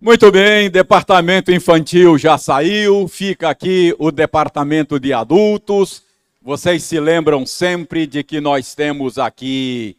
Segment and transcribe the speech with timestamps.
[0.00, 6.04] Muito bem, departamento infantil já saiu, fica aqui o departamento de adultos.
[6.40, 9.96] Vocês se lembram sempre de que nós temos aqui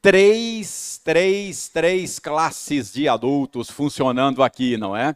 [0.00, 5.14] três, três, três classes de adultos funcionando aqui, não é?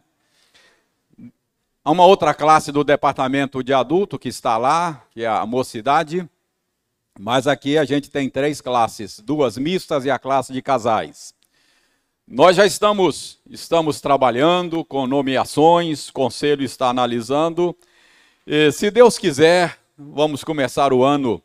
[1.83, 6.29] Há uma outra classe do departamento de adulto que está lá, que é a mocidade,
[7.19, 11.33] mas aqui a gente tem três classes, duas mistas e a classe de casais.
[12.31, 17.75] Nós já estamos, estamos trabalhando com nomeações, o conselho está analisando.
[18.45, 21.41] E, se Deus quiser, vamos começar o ano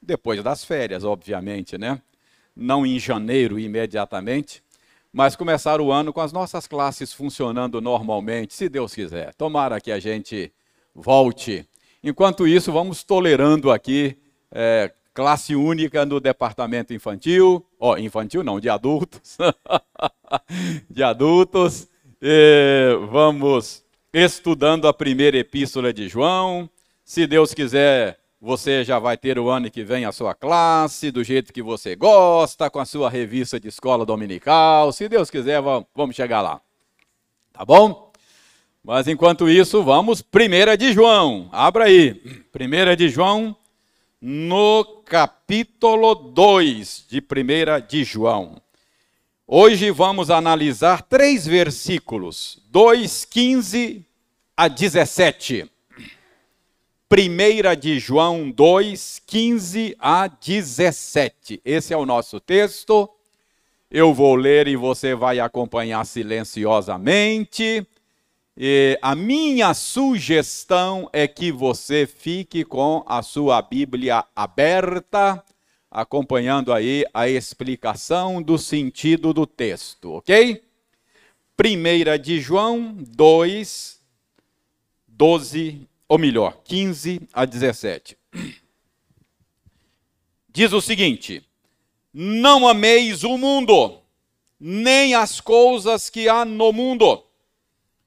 [0.00, 2.02] depois das férias, obviamente, né?
[2.54, 4.62] Não em janeiro imediatamente,
[5.10, 9.32] mas começar o ano com as nossas classes funcionando normalmente, se Deus quiser.
[9.36, 10.52] Tomara que a gente
[10.94, 11.66] volte.
[12.04, 14.18] Enquanto isso, vamos tolerando aqui
[14.52, 19.38] é, classe única no departamento infantil, ó, infantil não, de adultos,
[20.90, 21.88] de adultos.
[22.20, 23.82] E vamos
[24.12, 26.68] estudando a primeira epístola de João.
[27.02, 31.24] Se Deus quiser, você já vai ter o ano que vem a sua classe, do
[31.24, 34.92] jeito que você gosta, com a sua revista de escola dominical.
[34.92, 36.60] Se Deus quiser, vamos chegar lá.
[37.54, 38.12] Tá bom?
[38.84, 41.48] Mas enquanto isso, vamos, primeira de João.
[41.52, 42.14] Abra aí.
[42.52, 43.56] Primeira de João,
[44.28, 48.60] no capítulo 2 de 1 de João.
[49.46, 54.04] Hoje vamos analisar três versículos, 2, 15
[54.56, 55.70] a 17.
[57.08, 61.60] 1 de João 2, 15 a 17.
[61.64, 63.08] Esse é o nosso texto.
[63.88, 67.86] Eu vou ler e você vai acompanhar silenciosamente.
[68.58, 75.44] E a minha sugestão é que você fique com a sua Bíblia aberta,
[75.90, 80.62] acompanhando aí a explicação do sentido do texto, ok?
[81.62, 84.00] 1 de João 2,
[85.06, 88.16] 12, ou melhor, 15 a 17.
[90.48, 91.42] Diz o seguinte:
[92.10, 94.00] Não ameis o mundo,
[94.58, 97.25] nem as coisas que há no mundo.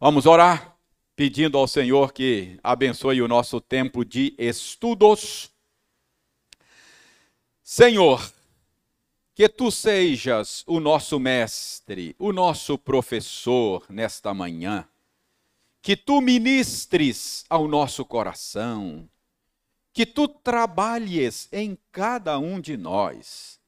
[0.00, 0.76] Vamos orar,
[1.14, 5.50] pedindo ao Senhor que abençoe o nosso tempo de estudos.
[7.62, 8.32] Senhor,
[9.34, 14.86] que tu sejas o nosso mestre, o nosso professor nesta manhã,
[15.82, 19.08] que tu ministres ao nosso coração,
[19.92, 23.60] que tu trabalhes em cada um de nós.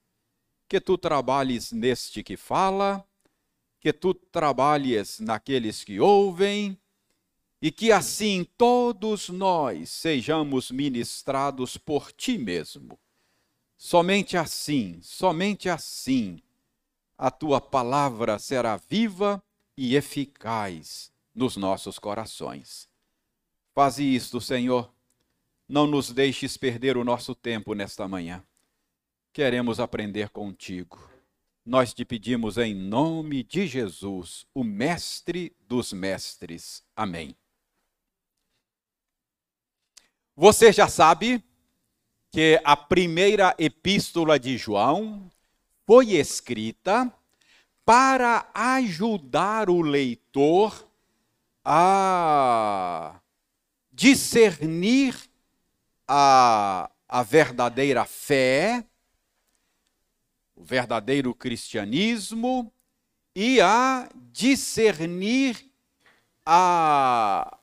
[0.68, 3.06] Que tu trabalhes neste que fala,
[3.86, 6.76] que tu trabalhes naqueles que ouvem,
[7.62, 12.98] e que assim todos nós sejamos ministrados por ti mesmo.
[13.78, 16.42] Somente assim, somente assim,
[17.16, 19.40] a tua palavra será viva
[19.76, 22.88] e eficaz nos nossos corações.
[23.72, 24.92] Faze isto, Senhor.
[25.68, 28.44] Não nos deixes perder o nosso tempo nesta manhã
[29.36, 31.15] queremos aprender contigo.
[31.66, 36.84] Nós te pedimos em nome de Jesus, o Mestre dos Mestres.
[36.94, 37.34] Amém.
[40.36, 41.42] Você já sabe
[42.30, 45.28] que a primeira epístola de João
[45.84, 47.12] foi escrita
[47.84, 50.88] para ajudar o leitor
[51.64, 53.20] a
[53.90, 55.16] discernir
[56.06, 58.86] a, a verdadeira fé
[60.56, 62.72] o verdadeiro cristianismo
[63.34, 65.70] e a discernir
[66.44, 67.58] a,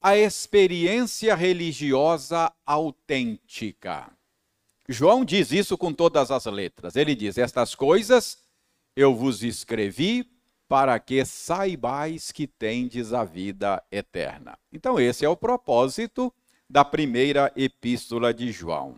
[0.00, 4.10] a experiência religiosa autêntica.
[4.88, 6.96] João diz isso com todas as letras.
[6.96, 8.38] Ele diz: Estas coisas
[8.94, 10.30] eu vos escrevi
[10.68, 14.58] para que saibais que tendes a vida eterna.
[14.72, 16.32] Então, esse é o propósito
[16.68, 18.96] da primeira epístola de João.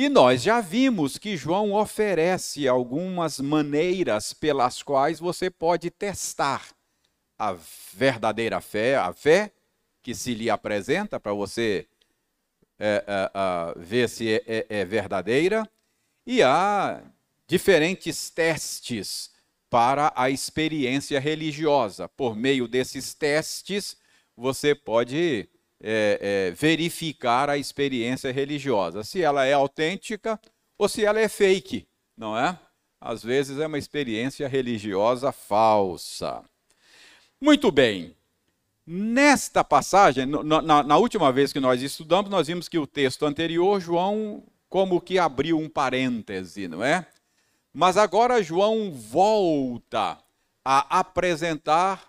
[0.00, 6.68] E nós já vimos que João oferece algumas maneiras pelas quais você pode testar
[7.36, 7.56] a
[7.94, 9.50] verdadeira fé, a fé
[10.00, 11.84] que se lhe apresenta para você
[12.78, 15.68] é, é, é, ver se é, é verdadeira,
[16.24, 17.02] e há
[17.48, 19.32] diferentes testes
[19.68, 22.08] para a experiência religiosa.
[22.08, 23.96] Por meio desses testes,
[24.36, 25.48] você pode
[25.80, 30.40] é, é, verificar a experiência religiosa, se ela é autêntica
[30.76, 31.86] ou se ela é fake,
[32.16, 32.58] não é?
[33.00, 36.42] Às vezes é uma experiência religiosa falsa.
[37.40, 38.14] Muito bem.
[38.84, 43.80] Nesta passagem, na, na, última vez que nós estudamos, nós vimos que o texto anterior,
[43.80, 47.06] João como que abriu um parêntese, não é?
[47.72, 50.18] Mas agora João volta
[50.64, 52.06] a apresentar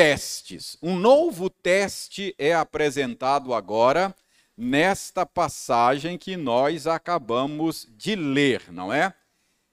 [0.00, 0.78] testes.
[0.82, 4.16] Um novo teste é apresentado agora
[4.56, 9.12] nesta passagem que nós acabamos de ler, não é?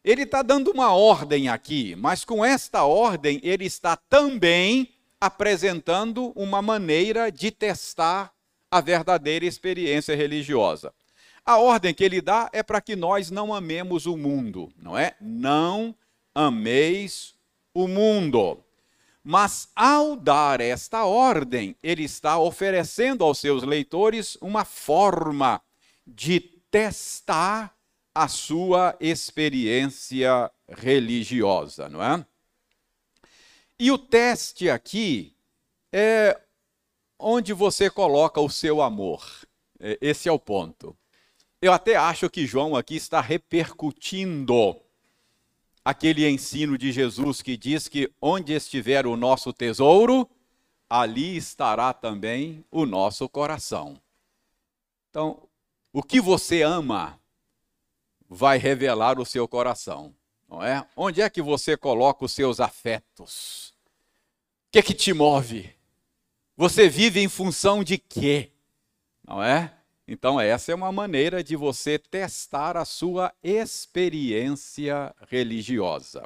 [0.03, 4.89] Ele está dando uma ordem aqui, mas com esta ordem ele está também
[5.21, 8.33] apresentando uma maneira de testar
[8.69, 10.93] a verdadeira experiência religiosa.
[11.45, 15.15] A ordem que ele dá é para que nós não amemos o mundo, não é?
[15.21, 15.95] Não
[16.35, 17.33] ameis
[17.73, 18.61] o mundo.
[19.29, 25.61] Mas ao dar esta ordem, ele está oferecendo aos seus leitores uma forma
[26.05, 26.39] de
[26.71, 27.75] testar
[28.15, 32.25] a sua experiência religiosa, não é?
[33.77, 35.35] E o teste aqui
[35.91, 36.39] é
[37.19, 39.25] onde você coloca o seu amor.
[39.77, 40.97] É, esse é o ponto.
[41.61, 44.81] Eu até acho que João aqui está repercutindo
[45.87, 50.29] aquele ensino de Jesus que diz que onde estiver o nosso tesouro,
[50.89, 53.97] ali estará também o nosso coração.
[55.09, 55.47] Então,
[55.93, 57.17] o que você ama
[58.27, 60.13] vai revelar o seu coração,
[60.45, 60.85] não é?
[60.93, 63.73] Onde é que você coloca os seus afetos?
[64.67, 65.73] O que é que te move?
[66.57, 68.51] Você vive em função de quê?
[69.25, 69.73] Não é?
[70.07, 76.23] Então, essa é uma maneira de você testar a sua experiência religiosa.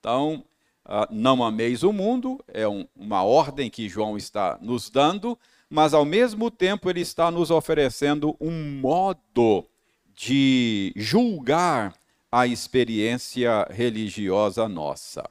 [0.00, 0.44] Então,
[0.86, 5.38] uh, não ameis o mundo, é um, uma ordem que João está nos dando,
[5.68, 9.68] mas ao mesmo tempo ele está nos oferecendo um modo
[10.14, 11.94] de julgar
[12.32, 15.28] a experiência religiosa nossa.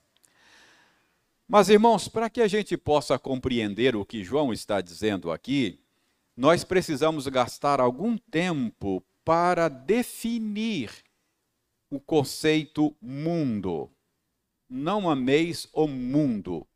[1.48, 5.80] Mas, irmãos, para que a gente possa compreender o que João está dizendo aqui,
[6.38, 10.92] nós precisamos gastar algum tempo para definir
[11.90, 13.90] o conceito mundo.
[14.70, 16.68] Não ameis o mundo.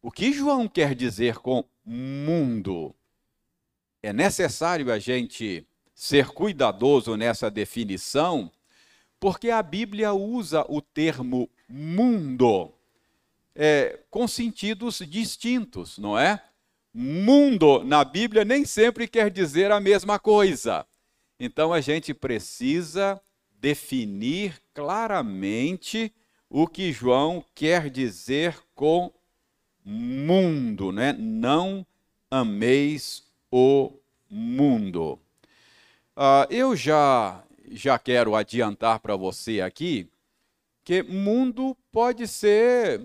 [0.00, 2.94] O que João quer dizer com mundo?
[4.02, 8.50] É necessário a gente ser cuidadoso nessa definição,
[9.20, 12.72] porque a Bíblia usa o termo mundo
[13.54, 16.42] é, com sentidos distintos, não é?
[17.00, 20.84] Mundo na Bíblia nem sempre quer dizer a mesma coisa.
[21.38, 23.20] Então a gente precisa
[23.60, 26.12] definir claramente
[26.50, 29.12] o que João quer dizer com
[29.84, 31.12] mundo, né?
[31.12, 31.86] Não
[32.28, 33.92] ameis o
[34.28, 35.20] mundo.
[36.16, 40.10] Uh, eu já já quero adiantar para você aqui
[40.82, 43.00] que mundo pode ser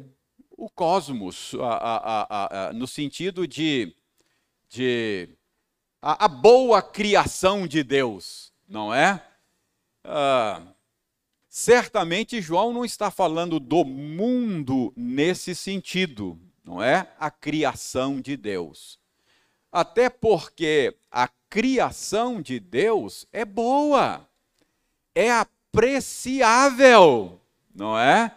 [0.57, 3.95] o cosmos, a, a, a, no sentido de,
[4.69, 5.29] de
[6.01, 9.25] a, boa criação de Deus, não é?
[10.03, 10.61] Ah,
[11.49, 17.07] certamente João não está falando do mundo nesse sentido, não é?
[17.19, 18.99] A criação de Deus.
[19.71, 24.27] Até porque a criação de Deus é boa,
[25.15, 27.39] é apreciável,
[27.73, 28.35] não é?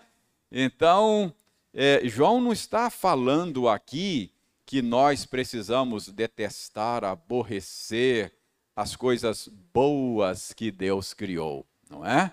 [0.51, 1.35] Então,
[1.79, 4.33] é, João não está falando aqui
[4.65, 8.33] que nós precisamos detestar, aborrecer
[8.75, 12.33] as coisas boas que Deus criou, não é?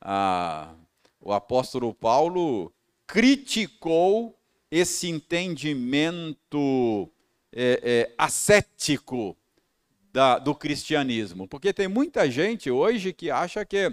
[0.00, 0.74] Ah,
[1.20, 2.72] o apóstolo Paulo
[3.04, 4.38] criticou
[4.70, 7.10] esse entendimento
[7.52, 9.36] é, é, ascético
[10.12, 13.92] da, do cristianismo, porque tem muita gente hoje que acha que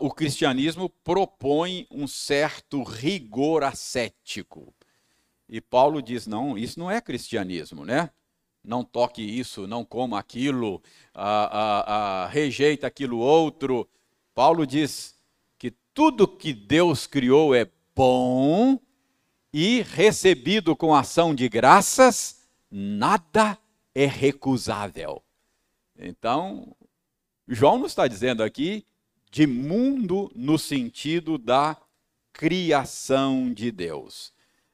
[0.00, 4.74] o cristianismo propõe um certo rigor ascético.
[5.48, 8.10] E Paulo diz: não, isso não é cristianismo, né?
[8.62, 10.82] Não toque isso, não coma aquilo,
[12.30, 13.88] rejeita aquilo outro.
[14.34, 15.14] Paulo diz
[15.56, 18.78] que tudo que Deus criou é bom
[19.52, 23.56] e recebido com ação de graças, nada
[23.94, 25.22] é recusável.
[25.96, 26.76] Então,
[27.48, 28.84] João não está dizendo aqui
[29.30, 31.76] de mundo no sentido da
[32.32, 34.32] criação de Deus.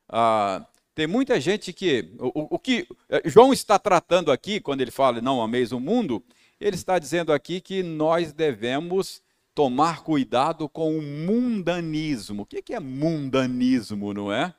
[0.09, 2.13] Ah, tem muita gente que.
[2.19, 6.23] O, o, que eh, João está tratando aqui, quando ele fala não ameis o mundo,
[6.61, 9.23] ele está dizendo aqui que nós devemos
[9.55, 12.43] tomar cuidado com o mundanismo.
[12.43, 14.55] O que é mundanismo, não é?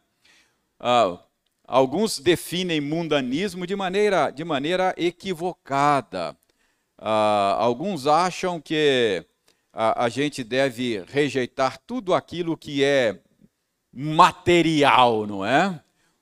[0.80, 1.20] Ah,
[1.68, 6.36] alguns definem mundanismo de maneira, de maneira equivocada.
[6.98, 9.26] Ah, alguns acham que
[9.74, 13.20] a, a gente deve rejeitar tudo aquilo que é
[13.92, 15.82] material, não é?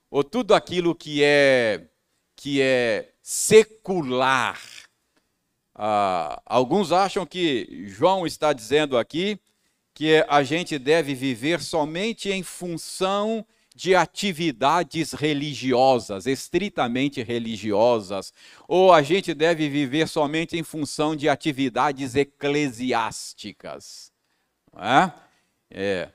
[0.10, 1.88] Ou tudo aquilo que é
[2.36, 4.60] que é secular.
[5.76, 9.40] Ah, alguns acham que João está dizendo aqui
[9.94, 13.46] que a gente deve viver somente em função
[13.82, 18.32] de atividades religiosas, estritamente religiosas,
[18.68, 24.12] ou a gente deve viver somente em função de atividades eclesiásticas.
[24.72, 25.14] Não é?
[25.72, 26.10] é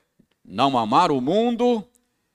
[0.45, 1.85] não amar o mundo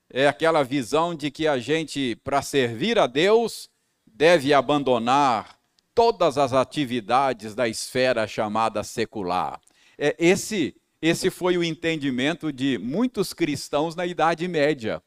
[0.07, 3.71] é aquela visão de que a gente, para servir a Deus,
[4.05, 5.57] deve abandonar
[5.95, 9.59] todas as atividades da esfera chamada secular.
[9.97, 15.01] É, esse, esse foi o entendimento de muitos cristãos na Idade Média.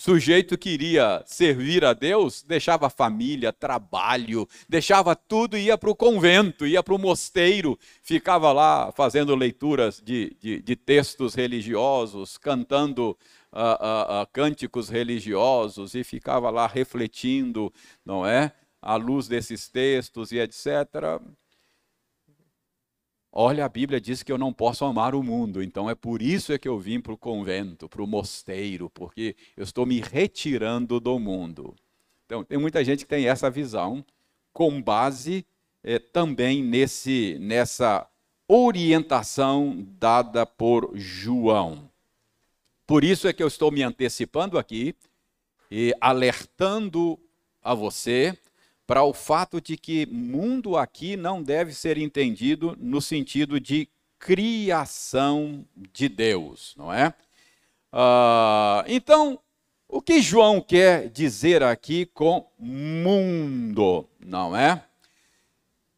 [0.00, 6.66] Sujeito queria servir a Deus, deixava família, trabalho, deixava tudo e ia para o convento,
[6.66, 13.10] ia para o mosteiro, ficava lá fazendo leituras de, de, de textos religiosos, cantando
[13.52, 17.70] uh, uh, uh, cânticos religiosos e ficava lá refletindo,
[18.02, 18.52] não é?
[18.80, 21.20] À luz desses textos e etc.
[23.32, 26.52] Olha, a Bíblia diz que eu não posso amar o mundo, então é por isso
[26.52, 30.98] é que eu vim para o convento, para o mosteiro, porque eu estou me retirando
[30.98, 31.76] do mundo.
[32.26, 34.04] Então, tem muita gente que tem essa visão,
[34.52, 35.46] com base
[35.84, 38.08] eh, também nesse, nessa
[38.48, 41.88] orientação dada por João.
[42.84, 44.92] Por isso é que eu estou me antecipando aqui
[45.70, 47.16] e alertando
[47.62, 48.36] a você
[48.90, 55.64] para o fato de que mundo aqui não deve ser entendido no sentido de criação
[55.76, 57.14] de Deus, não é?
[57.92, 59.38] Uh, então,
[59.86, 64.84] o que João quer dizer aqui com mundo, não é?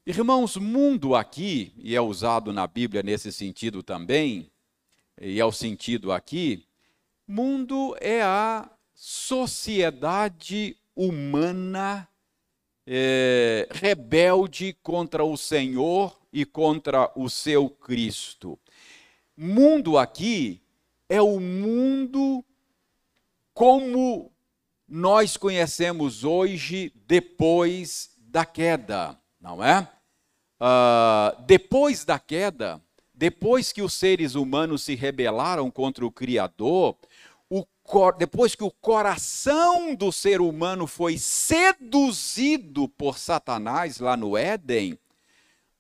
[0.04, 4.50] Irmãos, mundo aqui, e é usado na Bíblia nesse sentido também,
[5.18, 6.66] e é o sentido aqui,
[7.26, 12.06] mundo é a sociedade humana
[12.86, 18.58] é, rebelde contra o Senhor e contra o seu Cristo.
[19.36, 20.60] Mundo aqui
[21.08, 22.44] é o mundo
[23.54, 24.32] como
[24.88, 29.88] nós conhecemos hoje depois da queda, não é?
[30.60, 32.80] Uh, depois da queda,
[33.12, 36.96] depois que os seres humanos se rebelaram contra o Criador,
[38.18, 44.98] depois que o coração do ser humano foi seduzido por Satanás lá no Éden,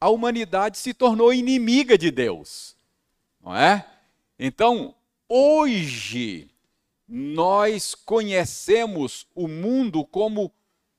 [0.00, 2.76] a humanidade se tornou inimiga de Deus.
[3.42, 3.86] Não é?
[4.38, 4.94] Então,
[5.28, 6.50] hoje,
[7.08, 10.52] nós conhecemos o mundo como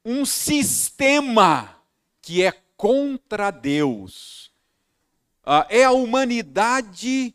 [0.05, 1.75] um sistema
[2.22, 4.51] que é contra Deus.
[5.46, 7.34] Ah, é a humanidade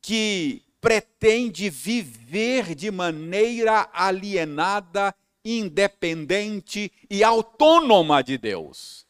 [0.00, 9.06] que pretende viver de maneira alienada, independente e autônoma de Deus.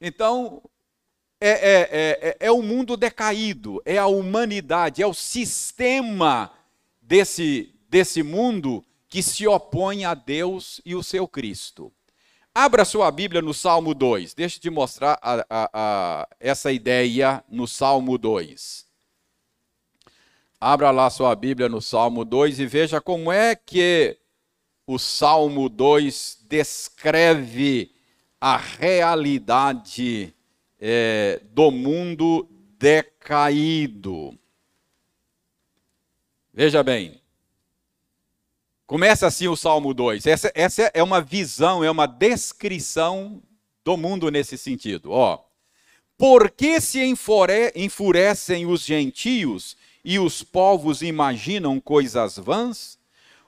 [0.00, 0.62] Então,
[1.40, 6.52] é, é, é, é, o mundo decaído, é a humanidade, é o sistema
[7.00, 11.92] desse, desse mundo que se opõe a Deus e o seu Cristo.
[12.54, 17.42] Abra sua Bíblia no Salmo 2, deixa eu te mostrar a, a, a, essa ideia
[17.48, 18.87] no Salmo 2.
[20.60, 24.18] Abra lá sua Bíblia no Salmo 2 e veja como é que
[24.84, 27.92] o Salmo 2 descreve
[28.40, 30.34] a realidade
[30.80, 34.36] é, do mundo decaído.
[36.52, 37.20] Veja bem,
[38.84, 40.26] começa assim o Salmo 2.
[40.26, 43.40] Essa, essa é uma visão, é uma descrição
[43.84, 45.12] do mundo nesse sentido.
[45.12, 45.38] Ó,
[46.16, 49.76] por que se enfurecem os gentios
[50.08, 52.98] e os povos imaginam coisas vãs?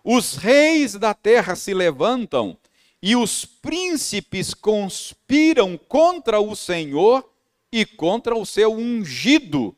[0.04, 2.54] Os reis da terra se levantam
[3.02, 7.26] e os príncipes conspiram contra o Senhor
[7.72, 9.74] e contra o seu ungido,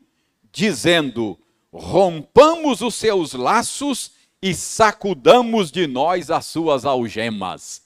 [0.51, 1.39] dizendo:
[1.71, 4.11] rompamos os seus laços
[4.41, 7.81] e sacudamos de nós as suas algemas.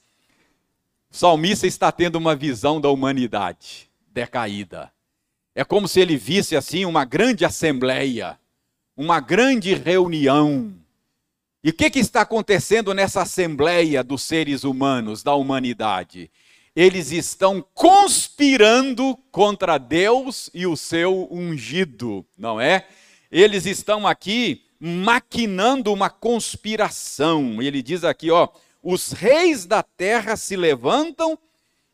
[1.12, 4.92] O salmista está tendo uma visão da humanidade decaída.
[5.54, 8.40] É como se ele visse assim uma grande assembleia
[8.98, 10.74] uma grande reunião.
[11.64, 16.30] E o que, que está acontecendo nessa assembleia dos seres humanos, da humanidade?
[16.76, 22.86] Eles estão conspirando contra Deus e o seu ungido, não é?
[23.32, 27.62] eles estão aqui maquinando uma conspiração.
[27.62, 28.48] Ele diz aqui, ó,
[28.82, 31.38] os reis da terra se levantam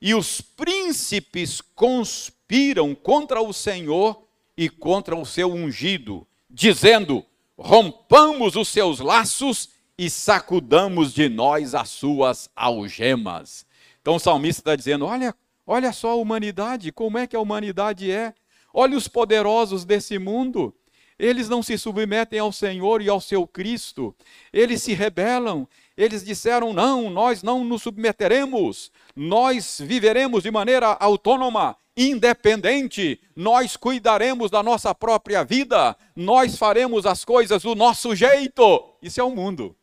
[0.02, 4.22] e os príncipes conspiram contra o Senhor
[4.56, 7.26] e contra o seu ungido, dizendo:
[7.58, 13.66] rompamos os seus laços e sacudamos de nós as suas algemas.
[14.02, 18.12] Então o salmista está dizendo: olha, olha só a humanidade, como é que a humanidade
[18.12, 18.34] é.
[18.72, 20.74] Olha os poderosos desse mundo.
[21.18, 24.16] Eles não se submetem ao Senhor e ao seu Cristo.
[24.52, 25.68] Eles se rebelam.
[25.96, 28.92] Eles disseram: não, nós não nos submeteremos.
[29.16, 33.20] Nós viveremos de maneira autônoma, independente.
[33.36, 35.96] Nós cuidaremos da nossa própria vida.
[36.16, 38.96] Nós faremos as coisas do nosso jeito.
[39.02, 39.76] Isso é o mundo.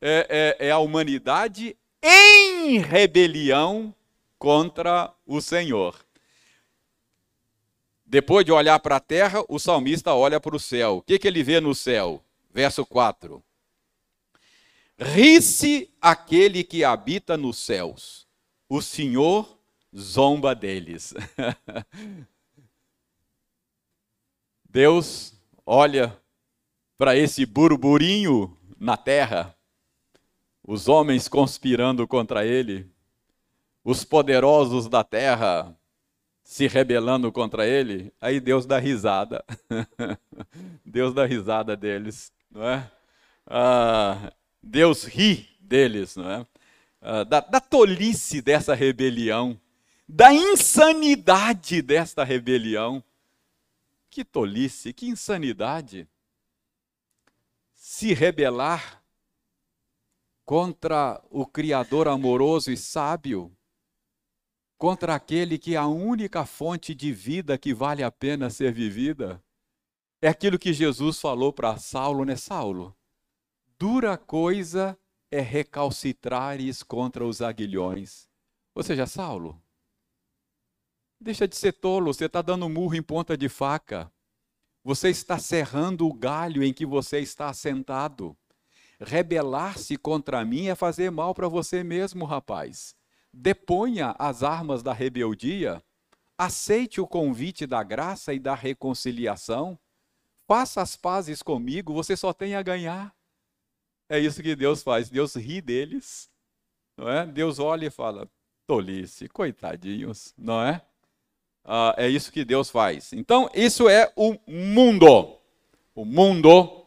[0.00, 3.94] É, é, é a humanidade em rebelião
[4.38, 5.96] contra o Senhor.
[8.04, 10.98] Depois de olhar para a terra, o salmista olha para o céu.
[10.98, 12.22] O que, que ele vê no céu?
[12.52, 13.42] Verso 4.
[14.98, 18.26] Ri-se aquele que habita nos céus,
[18.68, 19.55] o Senhor
[19.96, 21.14] zomba deles.
[24.68, 25.32] Deus
[25.64, 26.16] olha
[26.98, 29.56] para esse burburinho na terra,
[30.62, 32.90] os homens conspirando contra ele,
[33.82, 35.74] os poderosos da terra
[36.42, 39.44] se rebelando contra ele, aí Deus dá risada.
[40.84, 42.90] Deus dá risada deles, não é?
[43.46, 46.46] Ah, Deus ri deles, não é?
[47.00, 49.58] Ah, da, da tolice dessa rebelião,
[50.08, 53.02] da insanidade desta rebelião.
[54.08, 56.08] Que tolice, que insanidade.
[57.74, 59.02] Se rebelar
[60.44, 63.54] contra o Criador amoroso e sábio,
[64.78, 69.42] contra aquele que é a única fonte de vida que vale a pena ser vivida.
[70.22, 72.96] É aquilo que Jesus falou para Saulo, né, Saulo?
[73.78, 74.98] Dura coisa
[75.30, 78.28] é recalcitrares contra os aguilhões.
[78.74, 79.60] Ou seja, Saulo,
[81.26, 84.10] deixa de ser tolo, você está dando murro em ponta de faca.
[84.82, 88.36] Você está serrando o galho em que você está assentado.
[88.98, 92.96] Rebelar-se contra mim é fazer mal para você mesmo, rapaz
[93.36, 95.82] deponha as armas da rebeldia,
[96.38, 99.78] aceite o convite da graça e da reconciliação,
[100.46, 103.14] faça as pazes comigo, você só tem a ganhar.
[104.08, 106.30] É isso que Deus faz, Deus ri deles,
[106.96, 107.26] não é?
[107.26, 108.28] Deus olha e fala,
[108.66, 110.82] tolice, coitadinhos, não é?
[111.68, 113.12] Ah, é isso que Deus faz.
[113.12, 115.36] Então, isso é o mundo.
[115.96, 116.86] O mundo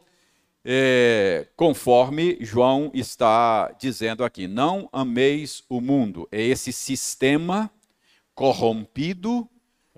[0.64, 4.48] é, conforme João está dizendo aqui.
[4.48, 6.26] Não ameis o mundo.
[6.32, 7.70] É esse sistema
[8.34, 9.46] corrompido,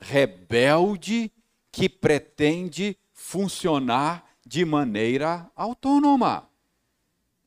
[0.01, 1.31] rebelde,
[1.71, 6.49] que pretende funcionar de maneira autônoma.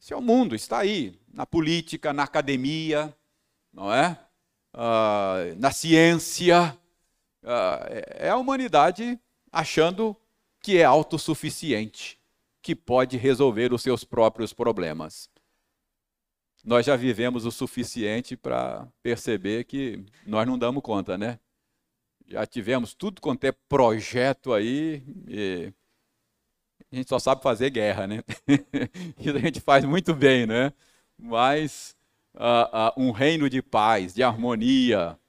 [0.01, 3.13] Esse é o mundo, está aí, na política, na academia,
[3.73, 4.17] não é?
[4.73, 6.77] Uh, na ciência.
[7.45, 9.19] Uh, é a humanidade
[9.51, 10.17] achando
[10.59, 12.19] que é autossuficiente
[12.59, 15.29] que pode resolver os seus próprios problemas.
[16.63, 21.39] Nós já vivemos o suficiente para perceber que nós não damos conta, né?
[22.25, 25.71] Já tivemos tudo quanto é projeto aí, e
[26.91, 28.23] a gente só sabe fazer guerra, né?
[29.21, 30.73] e a gente faz muito bem, né?
[31.15, 31.95] Mas
[32.33, 35.19] uh, uh, um reino de paz, de harmonia.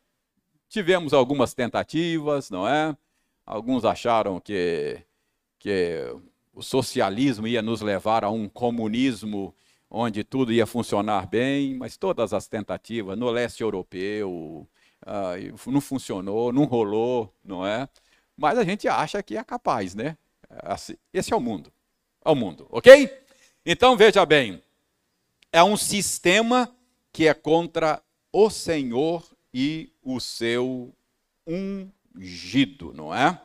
[0.69, 2.97] Tivemos algumas tentativas, não é?
[3.45, 5.01] Alguns acharam que,
[5.59, 6.15] que
[6.53, 9.55] o socialismo ia nos levar a um comunismo
[9.91, 14.67] onde tudo ia funcionar bem, mas todas as tentativas no leste europeu
[15.05, 15.35] ah,
[15.67, 17.89] não funcionou, não rolou, não é?
[18.37, 20.17] Mas a gente acha que é capaz, né?
[20.49, 21.73] Assim, esse é o mundo.
[22.25, 23.11] É o mundo, ok?
[23.65, 24.63] Então veja bem,
[25.53, 26.75] é um sistema
[27.13, 28.03] que é contra
[28.33, 29.25] o Senhor
[29.59, 30.95] e o seu
[31.47, 33.41] ungido, não é?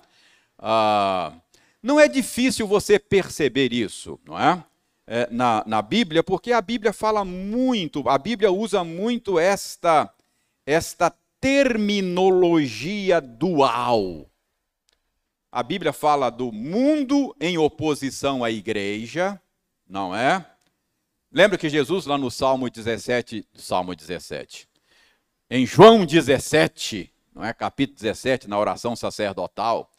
[0.60, 1.32] Ah,
[1.82, 4.62] não é difícil você perceber isso, não é?
[5.08, 10.14] é na, na Bíblia, porque a Bíblia fala muito, a Bíblia usa muito esta,
[10.66, 14.30] esta terminologia dual.
[15.50, 19.42] A Bíblia fala do mundo em oposição à igreja,
[19.88, 20.46] não é?
[21.32, 24.68] Lembra que Jesus, lá no Salmo 17, Salmo 17,
[25.54, 27.54] em João 17, não é?
[27.54, 29.92] capítulo 17, na oração sacerdotal,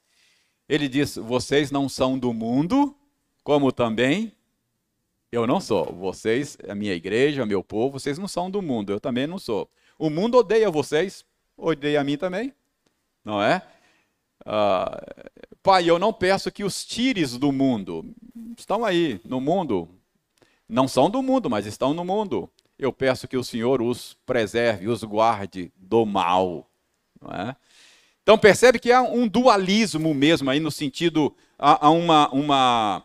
[0.66, 2.96] ele diz: Vocês não são do mundo,
[3.44, 4.32] como também
[5.30, 5.92] eu não sou.
[5.92, 9.70] Vocês, a minha igreja, meu povo, vocês não são do mundo, eu também não sou.
[9.98, 11.22] O mundo odeia vocês,
[11.54, 12.54] odeia a mim também,
[13.22, 13.60] não é?
[14.46, 15.02] Ah,
[15.62, 18.06] pai, eu não peço que os tires do mundo.
[18.56, 19.86] Estão aí, no mundo.
[20.66, 22.50] Não são do mundo, mas estão no mundo.
[22.78, 26.68] Eu peço que o Senhor os preserve, os guarde do mal.
[27.30, 27.54] É?
[28.22, 33.04] Então percebe que há um dualismo mesmo aí no sentido, há, uma, uma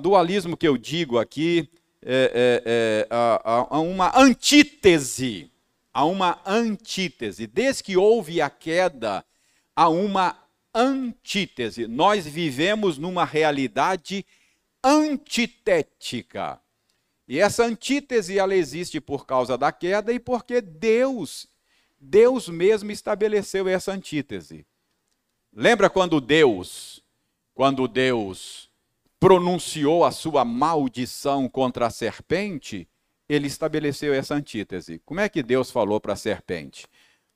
[0.00, 1.68] dualismo que eu digo aqui,
[2.04, 5.50] é, é, é, há uma antítese,
[5.92, 7.46] há uma antítese.
[7.46, 9.24] Desde que houve a queda,
[9.74, 10.36] há uma
[10.74, 11.86] antítese.
[11.86, 14.24] Nós vivemos numa realidade
[14.82, 16.60] antitética.
[17.28, 21.46] E essa antítese ela existe por causa da queda e porque Deus,
[22.00, 24.64] Deus mesmo estabeleceu essa antítese.
[25.52, 27.04] Lembra quando Deus,
[27.54, 28.70] quando Deus
[29.20, 32.88] pronunciou a sua maldição contra a serpente,
[33.28, 35.02] ele estabeleceu essa antítese.
[35.04, 36.86] Como é que Deus falou para a serpente?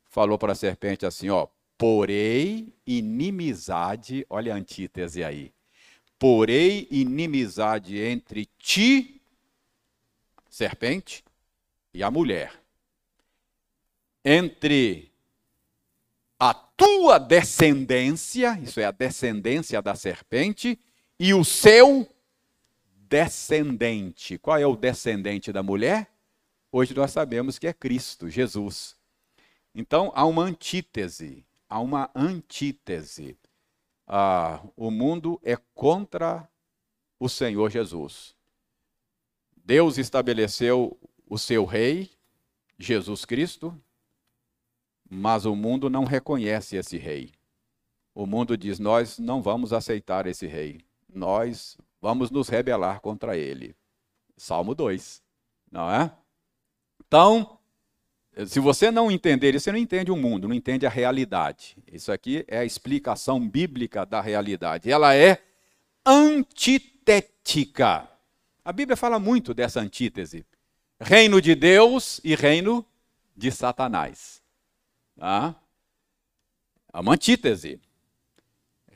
[0.08, 5.52] Falou para a serpente assim, ó: "Porei inimizade", olha a antítese aí.
[6.18, 9.21] "Porei inimizade entre ti,
[10.52, 11.24] serpente,
[11.94, 12.52] e a mulher.
[14.22, 15.10] Entre
[16.38, 20.78] a tua descendência, isso é a descendência da serpente,
[21.18, 22.06] e o seu
[23.08, 24.36] descendente.
[24.36, 26.12] Qual é o descendente da mulher?
[26.70, 28.94] Hoje nós sabemos que é Cristo, Jesus.
[29.74, 33.38] Então há uma antítese, há uma antítese.
[34.06, 36.46] Ah, o mundo é contra
[37.18, 38.36] o Senhor Jesus.
[39.64, 42.10] Deus estabeleceu o seu rei,
[42.78, 43.76] Jesus Cristo,
[45.08, 47.32] mas o mundo não reconhece esse rei.
[48.14, 50.80] O mundo diz: Nós não vamos aceitar esse rei
[51.14, 53.76] nós vamos nos rebelar contra ele.
[54.36, 55.22] Salmo 2,
[55.70, 56.10] não é?
[57.06, 57.58] Então,
[58.46, 61.76] se você não entender isso, você não entende o mundo, não entende a realidade.
[61.90, 64.90] Isso aqui é a explicação bíblica da realidade.
[64.90, 65.42] Ela é
[66.04, 68.08] antitética.
[68.64, 70.46] A Bíblia fala muito dessa antítese.
[71.00, 72.86] Reino de Deus e reino
[73.36, 74.40] de Satanás.
[75.16, 75.54] Tá?
[76.92, 77.80] É uma antítese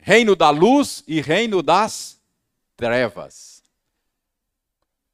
[0.07, 2.17] reino da luz e reino das
[2.77, 3.61] trevas.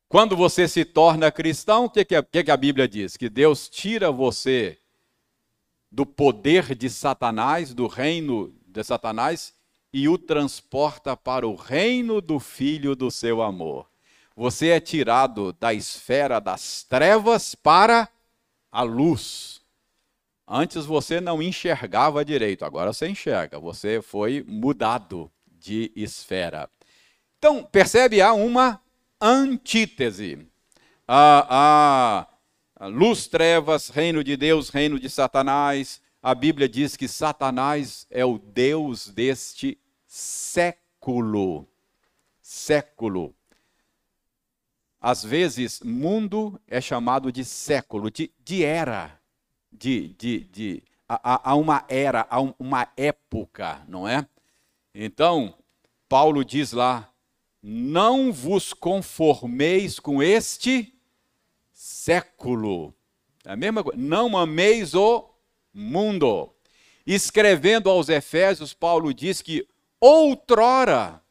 [0.07, 3.17] Quando você se torna cristão, o que, que, que, que a Bíblia diz?
[3.17, 4.77] Que Deus tira você
[5.91, 9.55] do poder de Satanás, do reino de Satanás,
[9.91, 13.87] e o transporta para o reino do Filho do seu amor.
[14.35, 18.09] Você é tirado da esfera das trevas para
[18.71, 19.61] a luz.
[20.47, 23.59] Antes você não enxergava direito, agora você enxerga.
[23.59, 26.69] Você foi mudado de esfera.
[27.37, 28.21] Então, percebe?
[28.21, 28.81] Há uma
[29.21, 30.47] antítese.
[31.07, 32.27] A,
[32.79, 36.01] a, a luz, trevas, reino de Deus, reino de Satanás.
[36.21, 41.67] A Bíblia diz que Satanás é o Deus deste século.
[42.41, 43.35] Século.
[45.03, 49.19] Às vezes, mundo é chamado de século, de, de era
[49.69, 54.27] de, de, de a, a uma era, a uma época, não é?
[54.93, 55.55] Então,
[56.07, 57.09] Paulo diz lá:
[57.61, 60.93] não vos conformeis com este
[61.71, 62.93] século.
[63.45, 63.99] É a mesma coisa.
[63.99, 65.29] Não ameis o
[65.73, 66.53] mundo.
[67.05, 69.67] Escrevendo aos Efésios, Paulo diz que
[69.99, 71.21] outrora,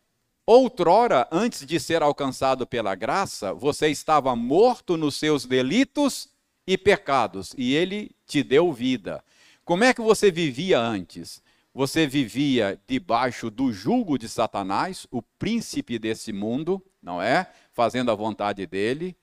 [0.46, 6.28] outrora, antes de ser alcançado pela graça, você estava morto nos seus delitos
[6.66, 9.22] e pecados, e ele te deu vida.
[9.64, 11.42] Como é que você vivia antes?
[11.74, 17.50] Você vivia debaixo do jugo de Satanás, o príncipe desse mundo, não é?
[17.72, 19.16] Fazendo a vontade dele.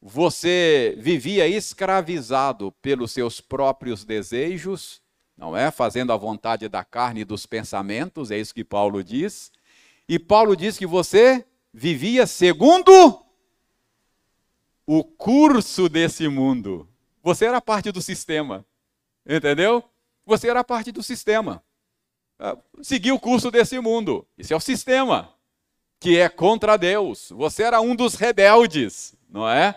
[0.00, 5.00] Você vivia escravizado pelos seus próprios desejos,
[5.36, 5.70] não é?
[5.70, 9.50] Fazendo a vontade da carne e dos pensamentos, é isso que Paulo diz.
[10.08, 13.24] E Paulo diz que você vivia segundo
[14.86, 16.88] o curso desse mundo.
[17.22, 18.64] Você era parte do sistema.
[19.26, 19.82] Entendeu?
[20.24, 21.62] Você era parte do sistema.
[22.38, 24.26] Ah, seguiu o curso desse mundo.
[24.38, 25.34] Isso é o sistema
[25.98, 27.30] que é contra Deus.
[27.30, 29.74] Você era um dos rebeldes, não é?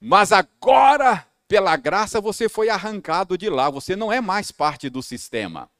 [0.00, 3.68] Mas agora, pela graça, você foi arrancado de lá.
[3.70, 5.70] Você não é mais parte do sistema.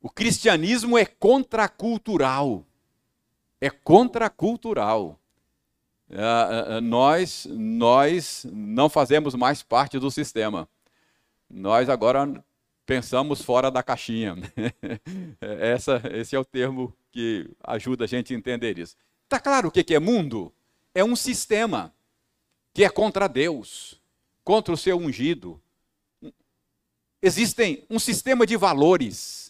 [0.00, 2.64] O cristianismo é contracultural.
[3.60, 5.18] É contracultural.
[6.10, 10.68] Uh, nós, nós não fazemos mais parte do sistema.
[11.50, 12.42] Nós agora
[12.86, 14.36] pensamos fora da caixinha.
[15.40, 18.96] Essa, esse é o termo que ajuda a gente a entender isso.
[19.24, 20.52] Está claro o que é mundo?
[20.94, 21.92] É um sistema
[22.72, 24.00] que é contra Deus,
[24.42, 25.60] contra o seu ungido.
[27.20, 29.47] Existem um sistema de valores.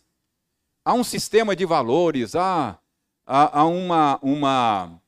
[0.89, 2.79] Há um sistema de valores, há,
[3.27, 5.03] há, há uma, uma,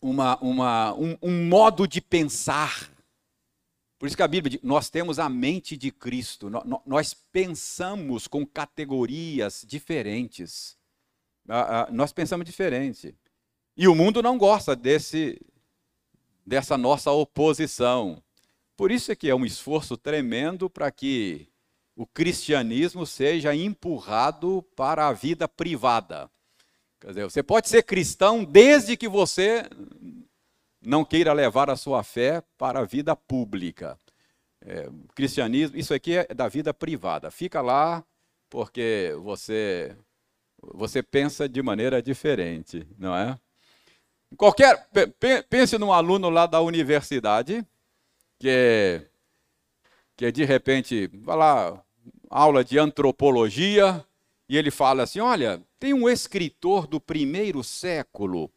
[0.00, 2.90] uma, uma um, um modo de pensar.
[3.98, 6.50] Por isso que a Bíblia diz, nós temos a mente de Cristo,
[6.86, 10.78] nós pensamos com categorias diferentes.
[11.92, 13.14] Nós pensamos diferente.
[13.76, 15.38] E o mundo não gosta desse,
[16.44, 18.22] dessa nossa oposição.
[18.74, 21.48] Por isso é que é um esforço tremendo para que
[21.96, 26.30] o cristianismo seja empurrado para a vida privada.
[27.00, 29.64] Quer dizer, você pode ser cristão desde que você
[30.80, 33.98] não queira levar a sua fé para a vida pública.
[34.60, 37.30] É, cristianismo, isso aqui é da vida privada.
[37.30, 38.04] Fica lá
[38.50, 39.96] porque você
[40.74, 43.38] você pensa de maneira diferente, não é?
[44.36, 44.88] Qualquer
[45.48, 47.64] pense num aluno lá da universidade
[48.38, 49.06] que é,
[50.16, 51.85] que é de repente, vai lá,
[52.28, 54.04] aula de antropologia,
[54.48, 58.50] e ele fala assim: olha, tem um escritor do primeiro século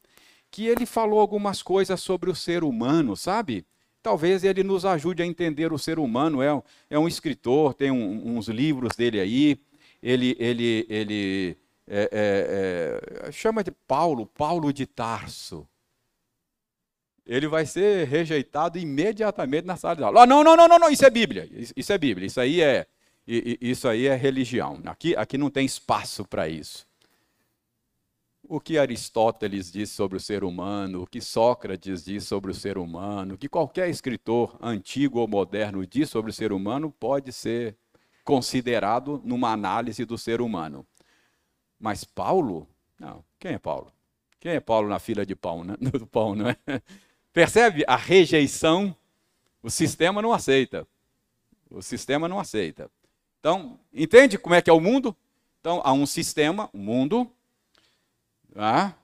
[0.51, 3.65] que ele falou algumas coisas sobre o ser humano, sabe?
[4.01, 6.41] Talvez ele nos ajude a entender o ser humano.
[6.41, 9.59] É, é um escritor, tem um, uns livros dele aí.
[10.01, 15.67] Ele, ele, ele é, é, é, chama de Paulo, Paulo de Tarso
[17.29, 20.23] ele vai ser rejeitado imediatamente na sala de aula.
[20.23, 21.47] Ah, não, não, não, não, não, isso é Bíblia.
[21.75, 22.25] Isso é Bíblia.
[22.25, 22.87] Isso aí é,
[23.61, 24.81] isso aí é religião.
[24.85, 26.87] Aqui, aqui não tem espaço para isso.
[28.43, 32.79] O que Aristóteles diz sobre o ser humano, o que Sócrates diz sobre o ser
[32.79, 37.77] humano, o que qualquer escritor antigo ou moderno diz sobre o ser humano pode ser
[38.23, 40.83] considerado numa análise do ser humano.
[41.79, 42.67] Mas Paulo,
[42.99, 43.23] não.
[43.37, 43.93] Quem é Paulo?
[44.39, 45.75] Quem é Paulo na fila de pão, né?
[45.79, 46.57] do pão, não é?
[47.31, 48.95] Percebe a rejeição?
[49.61, 50.87] O sistema não aceita.
[51.69, 52.89] O sistema não aceita.
[53.39, 55.15] Então, entende como é que é o mundo?
[55.59, 57.31] Então, há um sistema, o um mundo.
[58.53, 58.95] Tá?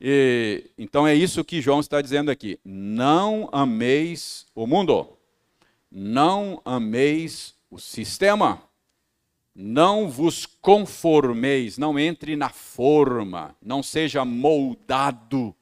[0.00, 2.60] E, então, é isso que João está dizendo aqui.
[2.64, 5.16] Não ameis o mundo.
[5.90, 8.62] Não ameis o sistema.
[9.54, 15.54] Não vos conformeis, não entre na forma, não seja moldado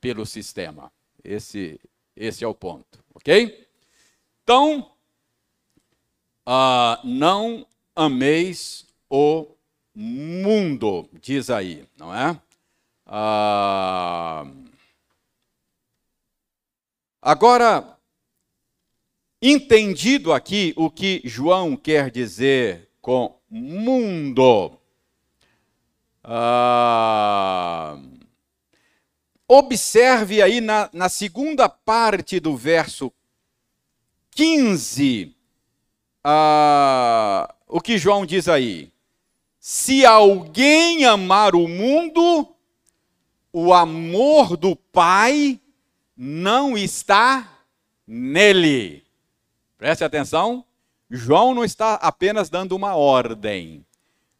[0.00, 0.90] pelo sistema.
[1.22, 1.78] Esse,
[2.16, 3.68] esse é o ponto, ok?
[4.42, 4.93] Então,
[6.46, 9.46] uh, não ameis o
[9.94, 12.32] mundo, diz aí, não é?
[13.06, 14.64] Uh,
[17.20, 17.98] agora,
[19.40, 24.78] entendido aqui o que João quer dizer com mundo,
[26.24, 28.14] uh,
[29.46, 33.12] Observe aí na, na segunda parte do verso
[34.30, 35.33] 15,
[36.24, 38.90] ah, o que João diz aí.
[39.60, 42.48] Se alguém amar o mundo,
[43.52, 45.60] o amor do Pai
[46.16, 47.48] não está
[48.06, 49.04] nele.
[49.78, 50.64] Preste atenção.
[51.10, 53.84] João não está apenas dando uma ordem.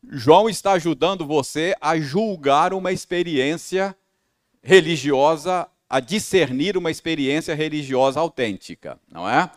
[0.02, 3.96] João está ajudando você a julgar uma experiência
[4.62, 9.48] religiosa a discernir uma experiência religiosa autêntica, não é?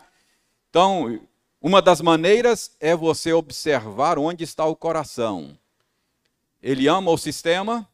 [0.70, 1.20] Então,
[1.60, 5.58] uma das maneiras é você observar onde está o coração.
[6.62, 7.88] Ele ama o sistema?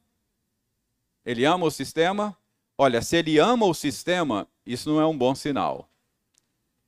[1.24, 2.36] Ele ama o sistema?
[2.76, 5.88] Olha, se ele ama o sistema, isso não é um bom sinal.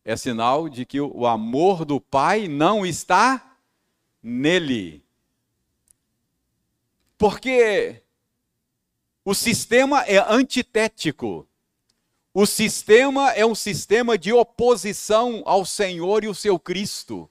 [0.05, 3.59] É sinal de que o amor do pai não está
[4.23, 5.03] nele.
[7.17, 8.03] Porque
[9.25, 11.49] o sistema é antitético.
[12.39, 17.31] O sistema é um sistema de oposição ao Senhor e o seu Cristo.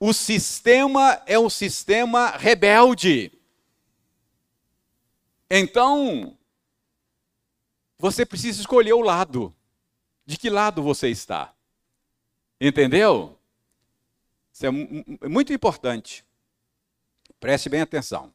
[0.00, 3.30] O sistema é um sistema rebelde.
[5.50, 6.38] Então,
[7.98, 9.54] você precisa escolher o lado.
[10.24, 11.54] De que lado você está?
[12.58, 13.38] Entendeu?
[14.50, 16.24] Isso é muito importante.
[17.38, 18.32] Preste bem atenção.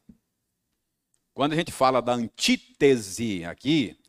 [1.34, 3.99] Quando a gente fala da antítese aqui,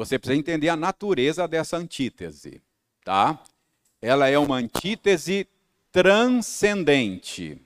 [0.00, 2.62] você precisa entender a natureza dessa antítese,
[3.04, 3.38] tá?
[4.00, 5.46] Ela é uma antítese
[5.92, 7.60] transcendente.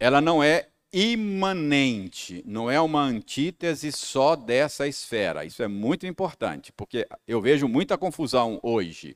[0.00, 5.44] Ela não é imanente, não é uma antítese só dessa esfera.
[5.44, 9.14] Isso é muito importante, porque eu vejo muita confusão hoje.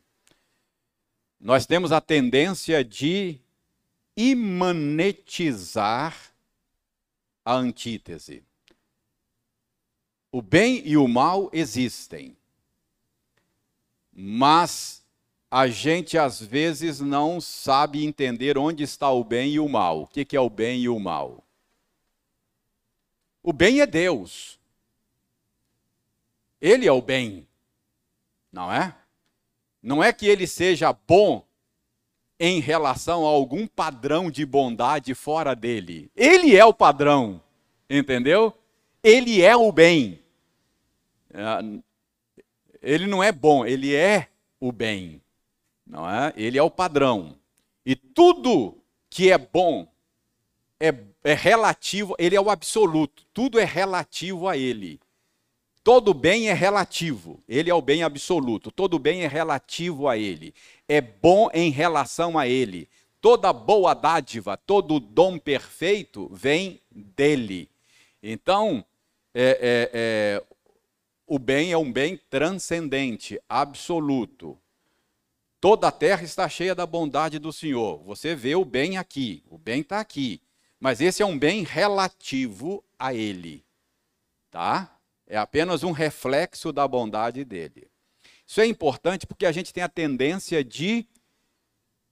[1.41, 3.41] Nós temos a tendência de
[4.15, 6.15] imanetizar
[7.43, 8.45] a antítese.
[10.37, 12.37] O bem e o mal existem,
[14.13, 15.03] mas
[15.51, 20.03] a gente às vezes não sabe entender onde está o bem e o mal.
[20.03, 21.43] O que é o bem e o mal?
[23.43, 24.61] O bem é Deus.
[26.61, 27.49] Ele é o bem,
[28.53, 28.95] não é?
[29.83, 31.47] Não é que ele seja bom
[32.39, 36.11] em relação a algum padrão de bondade fora dele.
[36.15, 37.41] Ele é o padrão,
[37.89, 38.53] entendeu?
[39.03, 40.26] Ele é o bem.
[41.37, 42.43] É,
[42.81, 45.21] ele não é bom, ele é o bem,
[45.87, 46.33] não é?
[46.35, 47.37] Ele é o padrão.
[47.85, 48.79] E tudo
[49.11, 49.87] que é bom
[50.81, 54.99] é, é relativo, ele é o absoluto, tudo é relativo a ele.
[55.85, 60.53] Todo bem é relativo, ele é o bem absoluto, todo bem é relativo a ele,
[60.89, 62.89] é bom em relação a ele.
[63.21, 67.69] Toda boa dádiva, todo dom perfeito vem dele.
[68.23, 68.85] Então,
[69.35, 70.43] é, é, é,
[71.27, 74.59] o bem é um bem transcendente, absoluto.
[75.61, 78.03] Toda a terra está cheia da bondade do Senhor.
[78.05, 80.41] Você vê o bem aqui, o bem está aqui.
[80.79, 83.65] Mas esse é um bem relativo a ele.
[84.51, 84.97] Tá?
[85.27, 87.91] É apenas um reflexo da bondade dele.
[88.47, 91.05] Isso é importante porque a gente tem a tendência de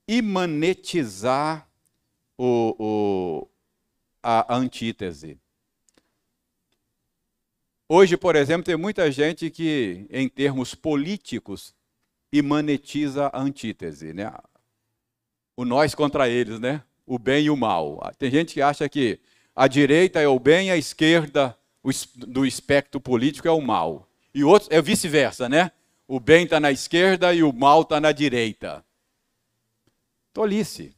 [0.09, 1.68] imanetizar
[2.37, 3.48] o, o,
[4.22, 5.38] a antítese.
[7.96, 11.72] Hoje, por exemplo, tem muita gente que, em termos políticos,
[12.33, 14.33] imanetiza a antítese, né?
[15.57, 16.83] O nós contra eles, né?
[17.07, 18.00] O bem e o mal.
[18.18, 19.20] Tem gente que acha que
[19.54, 21.57] a direita é o bem, a esquerda
[22.16, 24.09] do espectro político é o mal.
[24.35, 25.70] E outros é vice-versa, né?
[26.09, 28.85] O bem está na esquerda e o mal está na direita.
[30.33, 30.96] Tolice.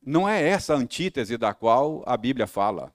[0.00, 2.94] Não é essa a antítese da qual a Bíblia fala.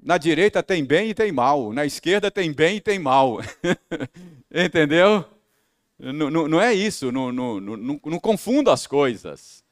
[0.00, 3.38] Na direita tem bem e tem mal, na esquerda tem bem e tem mal.
[4.50, 5.24] Entendeu?
[5.98, 9.64] Não, não, é isso, não, não confunda as coisas.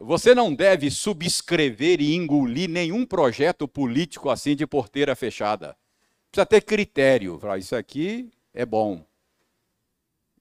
[0.00, 5.74] Você não deve subscrever e engolir nenhum projeto político assim de porteira fechada.
[6.30, 7.38] Precisa ter critério.
[7.38, 9.02] Falar, isso aqui é bom.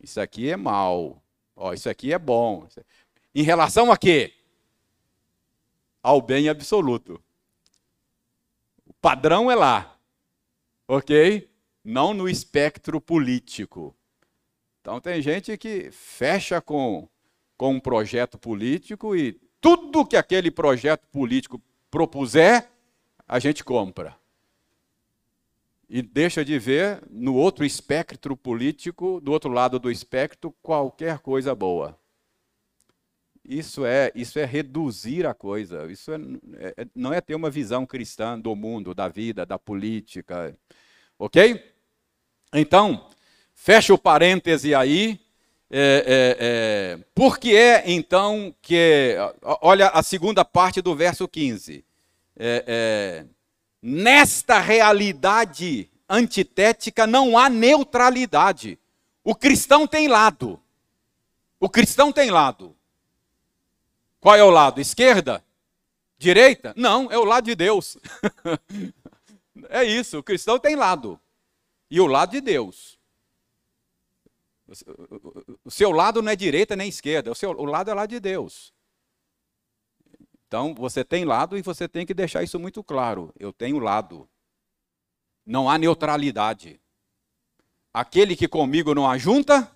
[0.02, 1.24] Isso aqui é mal.
[1.56, 2.68] Ó, isso aqui é bom.
[3.34, 4.34] Em relação a quê?
[6.04, 7.24] Ao bem absoluto
[9.06, 10.00] padrão é lá,
[10.88, 11.48] ok?
[11.84, 13.96] Não no espectro político.
[14.82, 17.08] Então tem gente que fecha com,
[17.56, 22.68] com um projeto político e tudo que aquele projeto político propuser,
[23.28, 24.18] a gente compra.
[25.88, 31.54] E deixa de ver no outro espectro político, do outro lado do espectro, qualquer coisa
[31.54, 31.96] boa.
[33.48, 35.86] Isso é, isso é reduzir a coisa.
[35.92, 36.18] Isso é,
[36.78, 40.58] é, não é ter uma visão cristã do mundo, da vida, da política.
[41.20, 41.64] Ok?
[42.54, 43.08] Então,
[43.54, 45.20] fecha o parêntese aí.
[45.70, 45.78] É,
[46.08, 49.16] é, é, por que é, então, que.
[49.44, 51.86] Olha a segunda parte do verso 15.
[52.38, 53.26] É, é,
[53.82, 58.80] nesta realidade antitética não há neutralidade.
[59.24, 60.60] O cristão tem lado.
[61.60, 62.76] O cristão tem lado.
[64.26, 64.82] Qual é o lado?
[64.82, 65.46] Esquerda?
[66.18, 66.74] Direita?
[66.76, 67.96] Não, é o lado de Deus.
[69.70, 71.22] é isso, o cristão tem lado.
[71.92, 72.98] E o lado de Deus.
[75.64, 78.20] O seu lado não é direita nem esquerda, o, seu, o lado é lado de
[78.20, 78.74] Deus.
[80.48, 83.32] Então, você tem lado e você tem que deixar isso muito claro.
[83.40, 84.28] Eu tenho lado.
[85.46, 86.82] Não há neutralidade.
[87.94, 89.72] Aquele que comigo não ajunta,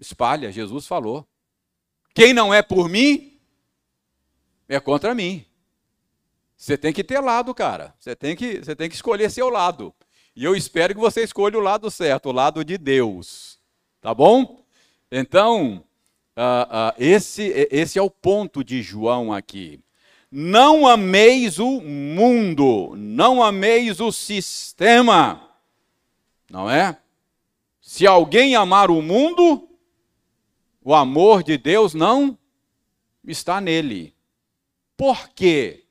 [0.00, 1.28] espalha, Jesus falou.
[2.14, 3.33] Quem não é por mim,
[4.68, 5.44] é contra mim.
[6.56, 7.94] Você tem que ter lado, cara.
[7.98, 9.94] Você tem que, você tem que escolher seu lado.
[10.34, 13.58] E eu espero que você escolha o lado certo, o lado de Deus.
[14.00, 14.64] Tá bom?
[15.10, 15.84] Então,
[16.36, 19.80] uh, uh, esse, esse é o ponto de João aqui.
[20.30, 25.48] Não ameis o mundo, não ameis o sistema.
[26.50, 26.98] Não é?
[27.80, 29.68] Se alguém amar o mundo,
[30.82, 32.36] o amor de Deus não
[33.24, 34.13] está nele.
[34.96, 35.84] Por quê?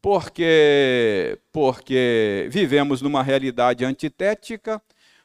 [0.00, 4.80] Porque, porque vivemos numa realidade antitética,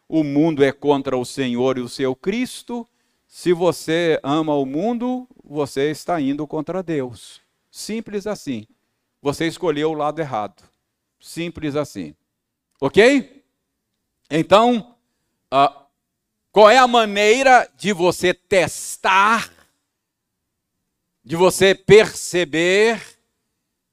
[0.07, 2.87] o mundo é contra o Senhor e o seu Cristo.
[3.27, 7.41] Se você ama o mundo, você está indo contra Deus.
[7.71, 8.67] Simples assim.
[9.21, 10.61] Você escolheu o lado errado.
[11.19, 12.15] Simples assim.
[12.79, 13.43] Ok?
[14.29, 14.95] Então,
[15.53, 15.83] uh,
[16.51, 19.51] qual é a maneira de você testar,
[21.23, 23.12] de você perceber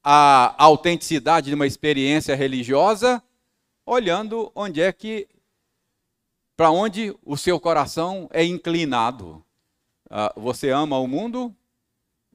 [0.03, 3.23] a autenticidade de uma experiência religiosa
[3.85, 5.29] olhando onde é que
[6.57, 9.43] para onde o seu coração é inclinado.
[10.11, 11.57] Uh, você ama o mundo?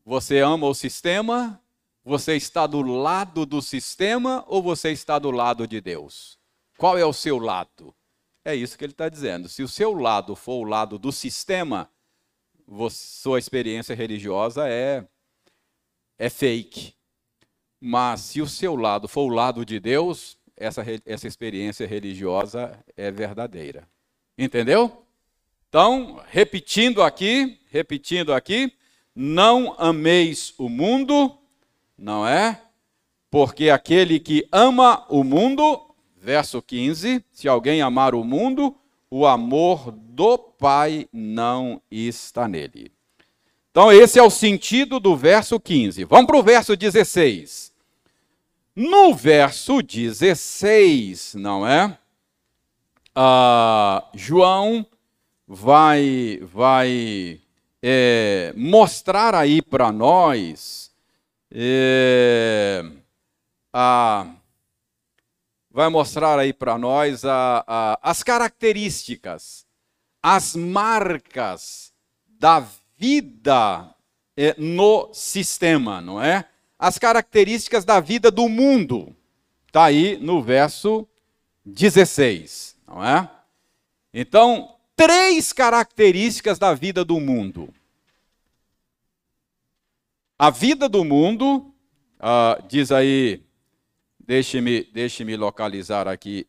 [0.04, 1.62] Você ama o sistema?
[2.04, 6.40] Você está do lado do sistema ou você está do lado de Deus?
[6.76, 7.94] Qual é o seu lado?
[8.44, 9.48] É isso que ele está dizendo.
[9.48, 11.88] Se o seu lado for o lado do sistema,
[12.90, 15.08] sua experiência religiosa é,
[16.18, 16.95] é fake.
[17.80, 23.12] Mas se o seu lado for o lado de Deus, essa, essa experiência religiosa é
[23.12, 23.88] verdadeira.
[24.38, 25.04] Entendeu?
[25.70, 28.72] Então, repetindo aqui, repetindo aqui,
[29.14, 31.38] não ameis o mundo,
[31.98, 32.62] não é?
[33.30, 38.76] Porque aquele que ama o mundo, verso 15, se alguém amar o mundo,
[39.10, 42.95] o amor do Pai não está nele.
[43.76, 46.06] Então, esse é o sentido do verso 15.
[46.06, 47.74] Vamos para o verso 16.
[48.74, 52.00] No verso 16, não é?
[53.14, 54.86] Ah, João
[55.46, 57.42] vai, vai
[57.84, 60.90] é, mostrar aí para nós
[61.52, 62.82] é,
[63.74, 64.26] a,
[65.70, 69.68] vai mostrar aí para nós a, a, as características,
[70.24, 71.92] as marcas
[72.26, 72.85] da vida
[74.36, 76.46] é, no sistema, não é?
[76.78, 79.16] as características da vida do mundo.
[79.68, 81.08] Está aí no verso
[81.66, 83.30] 16, não é?
[84.14, 87.74] Então, três características da vida do mundo.
[90.38, 91.74] A vida do mundo,
[92.20, 93.42] uh, diz aí,
[94.20, 96.46] deixe-me deixe localizar aqui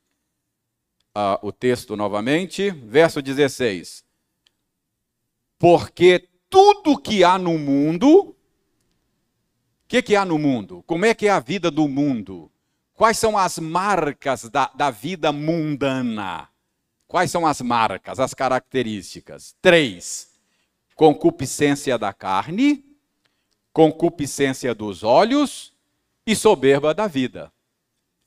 [1.16, 4.04] uh, o texto novamente, verso 16.
[5.58, 8.34] Porque tudo que há no mundo, o
[9.86, 10.82] que, que há no mundo?
[10.86, 12.50] Como é que é a vida do mundo?
[12.94, 16.48] Quais são as marcas da, da vida mundana?
[17.06, 19.54] Quais são as marcas, as características?
[19.60, 20.30] Três:
[20.94, 22.82] concupiscência da carne,
[23.70, 25.74] concupiscência dos olhos
[26.26, 27.52] e soberba da vida.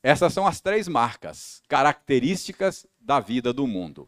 [0.03, 4.07] Essas são as três marcas, características da vida do mundo.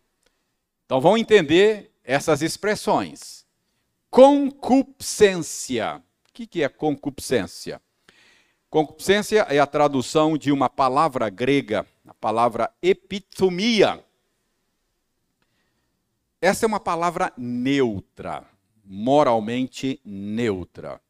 [0.86, 3.41] Então vamos entender essas expressões.
[4.12, 7.82] Concupiscência o que é concupiscência?
[8.70, 14.04] Concupiscência é a tradução de uma palavra grega, a palavra epitomia.
[16.42, 18.46] Essa é uma palavra neutra,
[18.84, 21.02] moralmente neutra.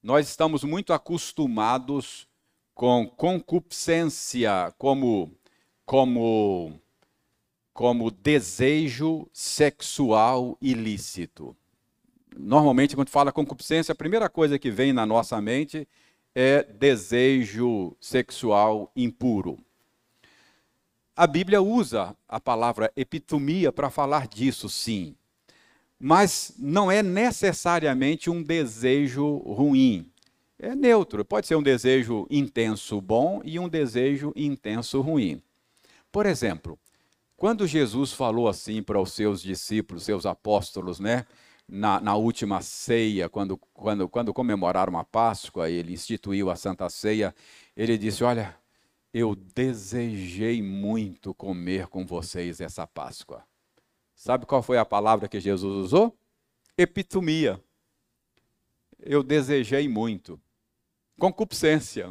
[0.00, 2.28] Nós estamos muito acostumados
[2.72, 5.32] com concupiscência como
[5.84, 6.80] como
[7.72, 11.56] como desejo sexual ilícito
[12.38, 15.86] normalmente, quando fala concupiscência, a primeira coisa que vem na nossa mente
[16.34, 19.58] é desejo sexual impuro.
[21.16, 25.14] A Bíblia usa a palavra epitomia para falar disso, sim.
[25.98, 30.10] Mas não é necessariamente um desejo ruim.
[30.58, 31.24] É neutro.
[31.24, 35.40] Pode ser um desejo intenso bom e um desejo intenso ruim.
[36.10, 36.78] Por exemplo,
[37.36, 41.26] quando Jesus falou assim para os seus discípulos, seus apóstolos, né?
[41.68, 47.34] Na, na, última ceia, quando, quando, quando comemoraram a Páscoa, ele instituiu a Santa Ceia,
[47.76, 48.56] ele disse: Olha,
[49.12, 53.44] eu desejei muito comer com vocês essa Páscoa.
[54.14, 56.16] Sabe qual foi a palavra que Jesus usou?
[56.76, 57.60] Epitomia.
[58.98, 60.40] Eu desejei muito.
[61.18, 62.08] Concupiscência.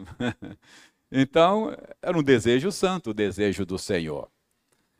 [1.12, 4.30] então, era um desejo santo, o desejo do Senhor.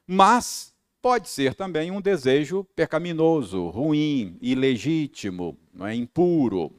[0.06, 0.73] Mas
[1.04, 6.72] pode ser também um desejo pecaminoso, ruim, ilegítimo, é impuro.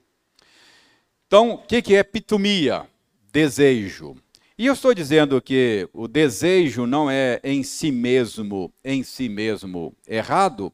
[1.27, 2.89] Então, o que é pitumia?
[3.31, 4.17] Desejo.
[4.57, 9.95] E eu estou dizendo que o desejo não é em si mesmo, em si mesmo
[10.09, 10.73] errado,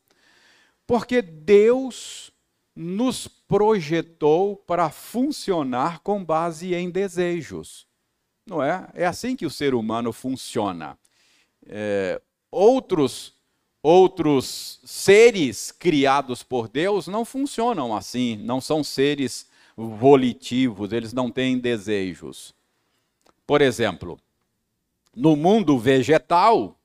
[0.86, 2.30] porque Deus
[2.76, 7.84] nos projetou para funcionar com base em desejos.
[8.46, 8.88] Não é?
[8.94, 10.96] É assim que o ser humano funciona.
[11.66, 13.39] É, outros
[13.82, 21.58] outros seres criados por Deus não funcionam assim, não são seres volitivos, eles não têm
[21.58, 22.54] desejos.
[23.46, 24.18] Por exemplo,
[25.14, 26.78] no mundo vegetal,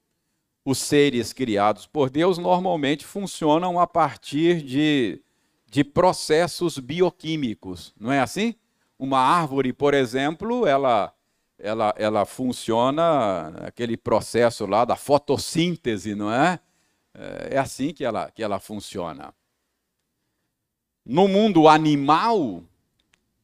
[0.63, 5.21] os seres criados por Deus normalmente funcionam a partir de,
[5.69, 8.55] de processos bioquímicos, não é assim?
[8.97, 11.13] Uma árvore, por exemplo, ela,
[11.59, 16.59] ela, ela funciona aquele processo lá da fotossíntese, não é?
[17.15, 19.33] É, é assim que ela, que ela funciona.
[21.05, 22.63] No mundo animal,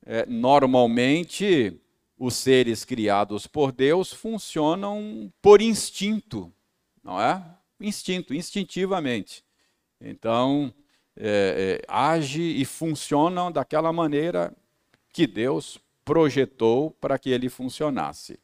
[0.06, 1.80] é, normalmente
[2.18, 6.52] os seres criados por Deus funcionam por instinto,
[7.04, 7.44] não é?
[7.80, 9.44] Instinto, instintivamente.
[10.00, 10.74] Então,
[11.16, 14.56] é, é, age e funcionam daquela maneira
[15.14, 18.40] que Deus projetou para que ele funcionasse.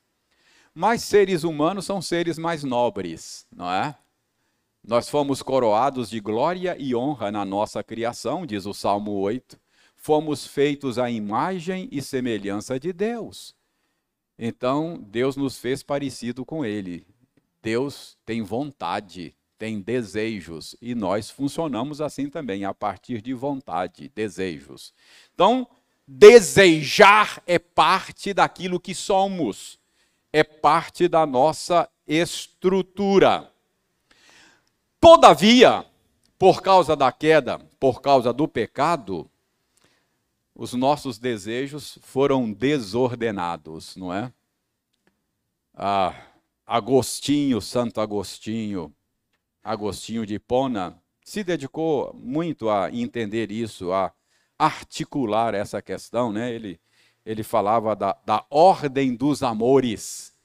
[0.73, 3.95] Mas seres humanos são seres mais nobres, não é?
[4.88, 9.59] Nós fomos coroados de glória e honra na nossa criação, diz o Salmo 8.
[9.97, 13.53] Fomos feitos à imagem e semelhança de Deus.
[14.39, 17.05] Então, Deus nos fez parecido com Ele.
[17.61, 24.93] Deus tem vontade, tem desejos, e nós funcionamos assim também, a partir de vontade, desejos.
[25.33, 25.67] Então,
[26.07, 29.77] desejar é parte daquilo que somos,
[30.31, 33.51] é parte da nossa estrutura.
[34.99, 35.85] Todavia,
[36.37, 39.29] por causa da queda, por causa do pecado,
[40.53, 44.33] os nossos desejos foram desordenados, não é?
[45.73, 46.15] Ah,
[46.65, 48.93] Agostinho, Santo Agostinho,
[49.63, 54.11] Agostinho de Hipona, se dedicou muito a entender isso, a
[54.57, 56.51] articular essa questão, né?
[56.51, 56.79] Ele,
[57.23, 60.35] ele falava da, da ordem dos amores.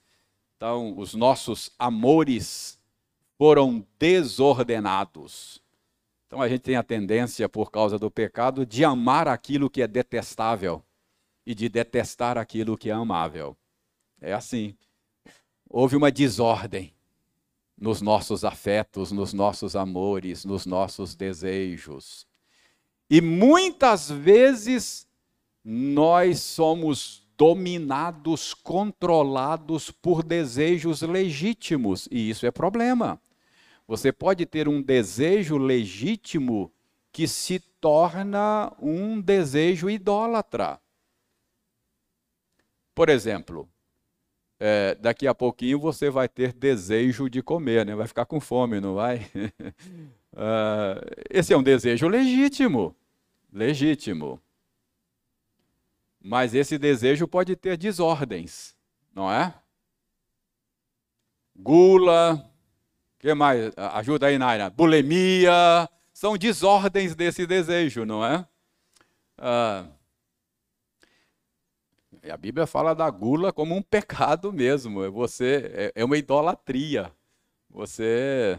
[0.57, 2.79] Então, os nossos amores
[3.43, 5.61] foram desordenados.
[6.29, 9.89] Então a gente tem a tendência, por causa do pecado, de amar aquilo que é
[9.89, 10.81] detestável
[11.45, 13.57] e de detestar aquilo que é amável.
[14.21, 14.77] É assim.
[15.69, 16.95] Houve uma desordem
[17.77, 22.29] nos nossos afetos, nos nossos amores, nos nossos desejos.
[23.11, 25.05] E muitas vezes
[25.65, 33.21] nós somos dominados, controlados por desejos legítimos, e isso é problema.
[33.93, 36.73] Você pode ter um desejo legítimo
[37.13, 40.81] que se torna um desejo idólatra.
[42.95, 43.69] Por exemplo,
[44.59, 47.95] é, daqui a pouquinho você vai ter desejo de comer, né?
[47.95, 49.31] vai ficar com fome, não vai?
[50.33, 50.97] uh,
[51.29, 52.97] esse é um desejo legítimo,
[53.53, 54.41] legítimo.
[56.19, 58.75] Mas esse desejo pode ter desordens,
[59.15, 59.55] não é?
[61.55, 62.52] Gula,
[63.23, 63.73] que mais?
[63.77, 64.69] Ajuda aí, Naira.
[64.69, 68.45] Bulimia, são desordens desse desejo, não é?
[69.39, 69.87] Ah,
[72.29, 75.05] a Bíblia fala da gula como um pecado mesmo.
[75.05, 77.13] É você é, é uma idolatria.
[77.71, 78.59] Você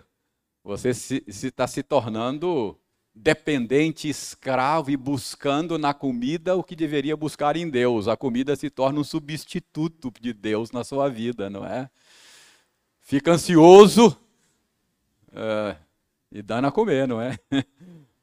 [0.63, 2.79] você está se, se, tá se tornando
[3.13, 8.07] dependente, escravo e buscando na comida o que deveria buscar em Deus.
[8.07, 11.89] A comida se torna um substituto de Deus na sua vida, não é?
[13.01, 14.17] Fica ansioso
[15.33, 15.77] uh,
[16.31, 17.37] e dando a comer, não é?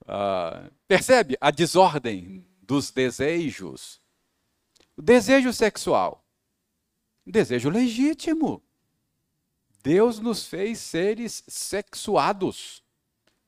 [0.03, 4.01] Uh, percebe a desordem dos desejos?
[4.97, 6.25] O desejo sexual,
[7.27, 8.63] desejo legítimo.
[9.83, 12.83] Deus nos fez seres sexuados.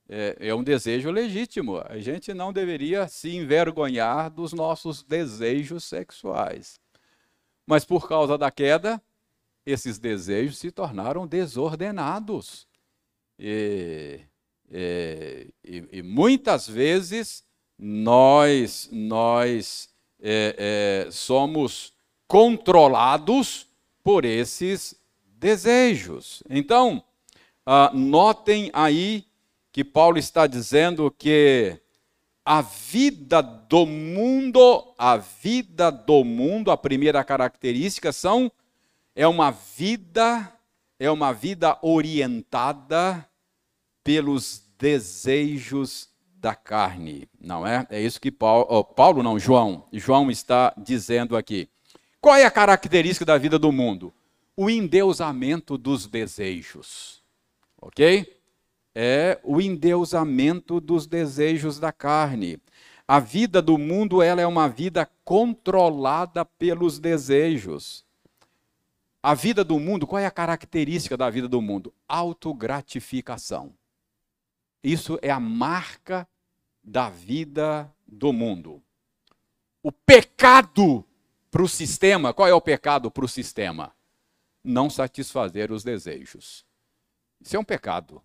[0.08, 1.78] É, é, um desejo legítimo.
[1.86, 6.80] A gente não deveria se envergonhar dos nossos desejos sexuais.
[7.66, 9.00] Mas por causa da queda,
[9.64, 12.66] esses desejos se tornaram desordenados.
[13.44, 14.20] E,
[14.70, 17.42] e, e muitas vezes
[17.76, 19.88] nós, nós
[20.20, 21.92] é, é, somos
[22.28, 23.66] controlados
[24.04, 26.44] por esses desejos.
[26.48, 27.02] Então,
[27.66, 29.24] ah, notem aí
[29.72, 31.76] que Paulo está dizendo que
[32.44, 38.52] a vida do mundo, a vida do mundo, a primeira característica são
[39.16, 40.52] é uma vida
[40.98, 43.28] é uma vida orientada
[44.04, 46.08] pelos desejos
[46.42, 47.86] da carne, não é?
[47.88, 51.68] É isso que Paulo, oh, Paulo não, João, João está dizendo aqui.
[52.20, 54.12] Qual é a característica da vida do mundo?
[54.56, 57.22] O endeusamento dos desejos.
[57.80, 58.40] OK?
[58.94, 62.60] É o endeusamento dos desejos da carne.
[63.06, 68.04] A vida do mundo ela é uma vida controlada pelos desejos.
[69.22, 71.94] A vida do mundo, qual é a característica da vida do mundo?
[72.08, 73.72] Autogratificação.
[74.82, 76.28] Isso é a marca
[76.82, 78.82] da vida do mundo.
[79.82, 81.04] O pecado
[81.50, 83.94] para o sistema, qual é o pecado para o sistema?
[84.62, 86.64] Não satisfazer os desejos.
[87.40, 88.22] Isso é um pecado.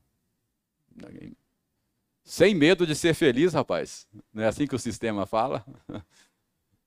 [2.24, 4.08] Sem medo de ser feliz, rapaz.
[4.34, 5.66] Não é assim que o sistema fala?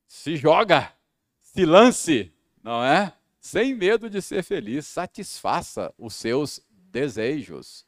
[0.06, 0.92] Se joga,
[1.40, 2.32] se lance,
[2.64, 3.14] não é?
[3.40, 7.86] sem medo de ser feliz, satisfaça os seus desejos.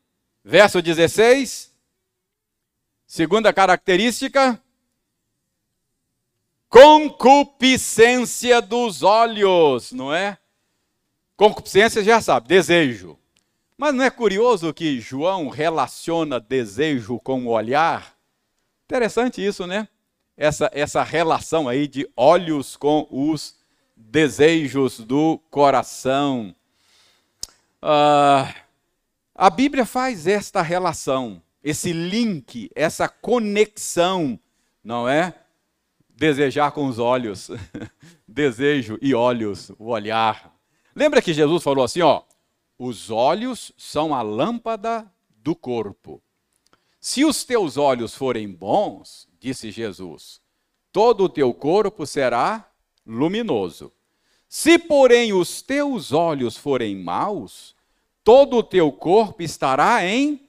[0.44, 1.72] verso 16.
[3.06, 4.62] Segunda característica:
[6.70, 10.38] concupiscência dos olhos, não é?
[11.36, 13.18] Concupiscência já sabe, desejo.
[13.78, 18.16] Mas não é curioso que João relaciona desejo com o olhar?
[18.86, 19.88] Interessante isso, né?
[20.38, 23.56] Essa, essa relação aí de olhos com os
[23.96, 26.56] desejos do coração.
[27.82, 28.54] Ah,
[29.36, 34.40] a Bíblia faz esta relação, esse link, essa conexão,
[34.84, 35.34] não é?
[36.10, 37.50] Desejar com os olhos,
[38.28, 40.54] desejo e olhos, o olhar.
[40.96, 42.24] Lembra que Jesus falou assim, ó,
[42.78, 46.22] os olhos são a lâmpada do corpo.
[47.00, 50.40] Se os teus olhos forem bons, disse Jesus,
[50.90, 52.66] todo o teu corpo será
[53.06, 53.92] luminoso.
[54.48, 57.76] Se, porém, os teus olhos forem maus,
[58.24, 60.48] todo o teu corpo estará em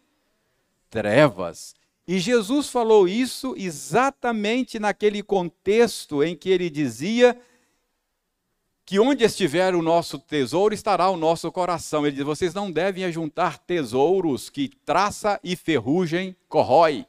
[0.88, 1.74] trevas.
[2.06, 7.36] E Jesus falou isso exatamente naquele contexto em que ele dizia
[8.86, 12.06] que onde estiver o nosso tesouro estará o nosso coração.
[12.06, 17.04] Ele diz: vocês não devem ajuntar tesouros que traça e ferrugem corrói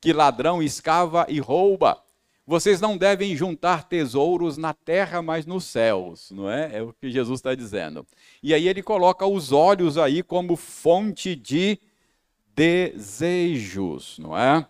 [0.00, 2.02] que ladrão escava e rouba.
[2.46, 6.78] Vocês não devem juntar tesouros na terra, mas nos céus, não é?
[6.78, 8.04] É o que Jesus está dizendo.
[8.42, 11.78] E aí ele coloca os olhos aí como fonte de
[12.56, 14.66] desejos, não é?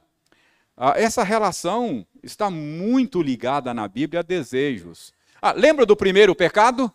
[0.76, 5.12] Ah, essa relação está muito ligada na Bíblia a desejos.
[5.40, 6.92] Ah, lembra do primeiro pecado?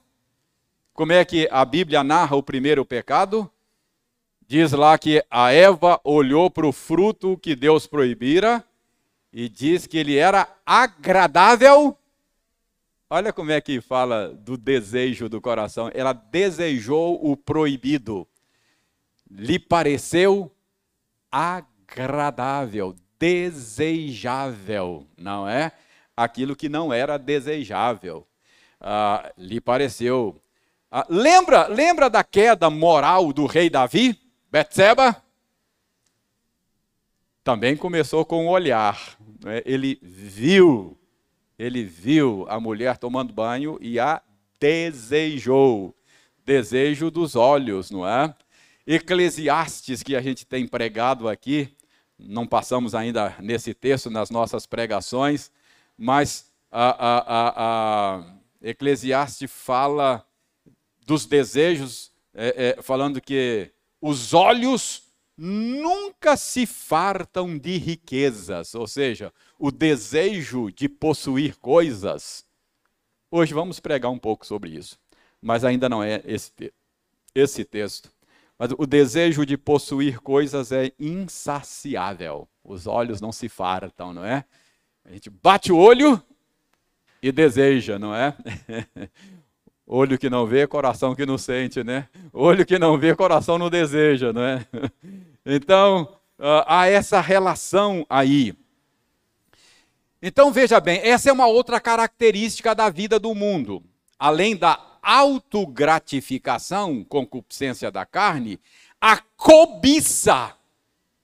[0.94, 3.52] Como é que a Bíblia narra o primeiro pecado?
[4.48, 8.64] Diz lá que a Eva olhou para o fruto que Deus proibira
[9.34, 11.98] e diz que ele era agradável.
[13.10, 15.90] Olha como é que fala do desejo do coração.
[15.96, 18.28] Ela desejou o proibido.
[19.30, 20.52] Lhe pareceu
[21.32, 25.72] agradável, desejável, não é?
[26.16, 28.28] Aquilo que não era desejável.
[28.80, 30.40] Ah, lhe pareceu.
[30.92, 34.25] Ah, lembra, lembra da queda moral do rei Davi?
[34.56, 35.22] Betseba
[37.44, 39.18] também começou com o olhar.
[39.44, 39.62] Né?
[39.66, 40.98] Ele viu,
[41.60, 44.22] ele viu a mulher tomando banho e a
[44.58, 45.94] desejou.
[46.46, 48.34] Desejo dos olhos, não é?
[48.88, 51.76] Eclesiastes, que a gente tem pregado aqui,
[52.18, 55.52] não passamos ainda nesse texto nas nossas pregações,
[55.98, 60.26] mas a, a, a, Eclesiastes fala
[61.06, 65.04] dos desejos, é, é, falando que os olhos
[65.38, 72.46] nunca se fartam de riquezas, ou seja, o desejo de possuir coisas.
[73.30, 74.98] Hoje vamos pregar um pouco sobre isso,
[75.42, 76.52] mas ainda não é esse,
[77.34, 78.10] esse texto.
[78.58, 82.48] Mas o desejo de possuir coisas é insaciável.
[82.64, 84.46] Os olhos não se fartam, não é?
[85.04, 86.22] A gente bate o olho
[87.22, 88.34] e deseja, não é?
[89.88, 92.08] Olho que não vê, coração que não sente, né?
[92.34, 94.66] Olho que não vê, coração não deseja, não é?
[95.48, 98.56] Então, ah, há essa relação aí.
[100.20, 103.84] Então, veja bem, essa é uma outra característica da vida do mundo.
[104.18, 108.60] Além da autogratificação, concupiscência da carne,
[109.00, 110.56] a cobiça.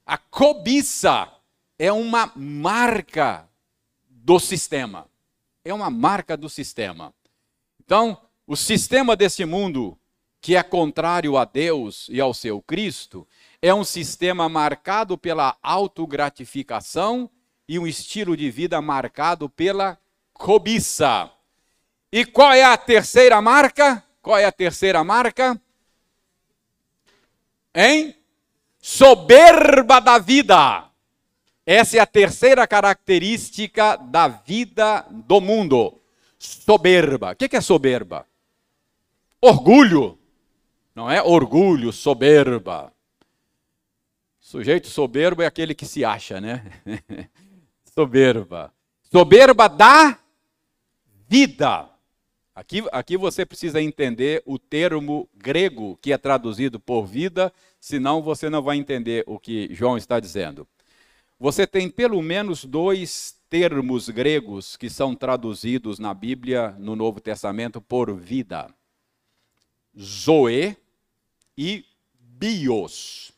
[0.06, 1.28] A cobiça
[1.80, 3.50] é uma marca
[4.08, 5.08] do sistema.
[5.66, 7.12] É uma marca do sistema.
[7.84, 8.20] Então,
[8.52, 9.98] o sistema desse mundo,
[10.42, 13.26] que é contrário a Deus e ao seu Cristo,
[13.62, 17.30] é um sistema marcado pela autogratificação
[17.66, 19.98] e um estilo de vida marcado pela
[20.34, 21.32] cobiça.
[22.12, 24.04] E qual é a terceira marca?
[24.22, 25.58] Qual é a terceira marca?
[27.74, 28.18] Hein?
[28.82, 30.90] Soberba da vida.
[31.66, 36.02] Essa é a terceira característica da vida do mundo.
[36.38, 37.32] Soberba.
[37.32, 38.30] O que é soberba?
[39.42, 40.20] Orgulho,
[40.94, 41.22] não é?
[41.22, 42.94] Orgulho, soberba.
[44.40, 46.64] Sujeito soberbo é aquele que se acha, né?
[47.96, 48.72] soberba.
[49.02, 50.20] Soberba da
[51.28, 51.90] vida.
[52.54, 58.50] Aqui, aqui você precisa entender o termo grego que é traduzido por vida, senão você
[58.50, 60.68] não vai entender o que João está dizendo.
[61.40, 67.82] Você tem pelo menos dois termos gregos que são traduzidos na Bíblia, no Novo Testamento,
[67.82, 68.72] por vida.
[69.98, 70.78] Zoe
[71.58, 73.32] e bios.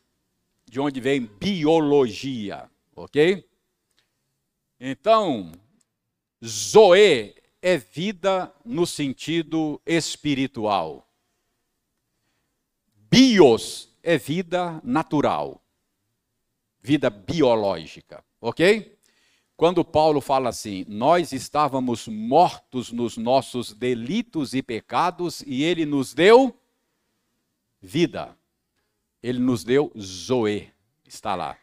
[0.65, 3.47] de onde vem biologia, ok?
[4.79, 5.51] Então,
[6.43, 11.07] Zoe é vida no sentido espiritual.
[12.95, 15.63] Bios é vida natural,
[16.81, 18.92] vida biológica, ok?
[19.55, 26.13] Quando Paulo fala assim, nós estávamos mortos nos nossos delitos e pecados e ele nos
[26.13, 26.57] deu
[27.79, 28.35] vida.
[29.21, 30.69] Ele nos deu Zoe,
[31.05, 31.57] está lá.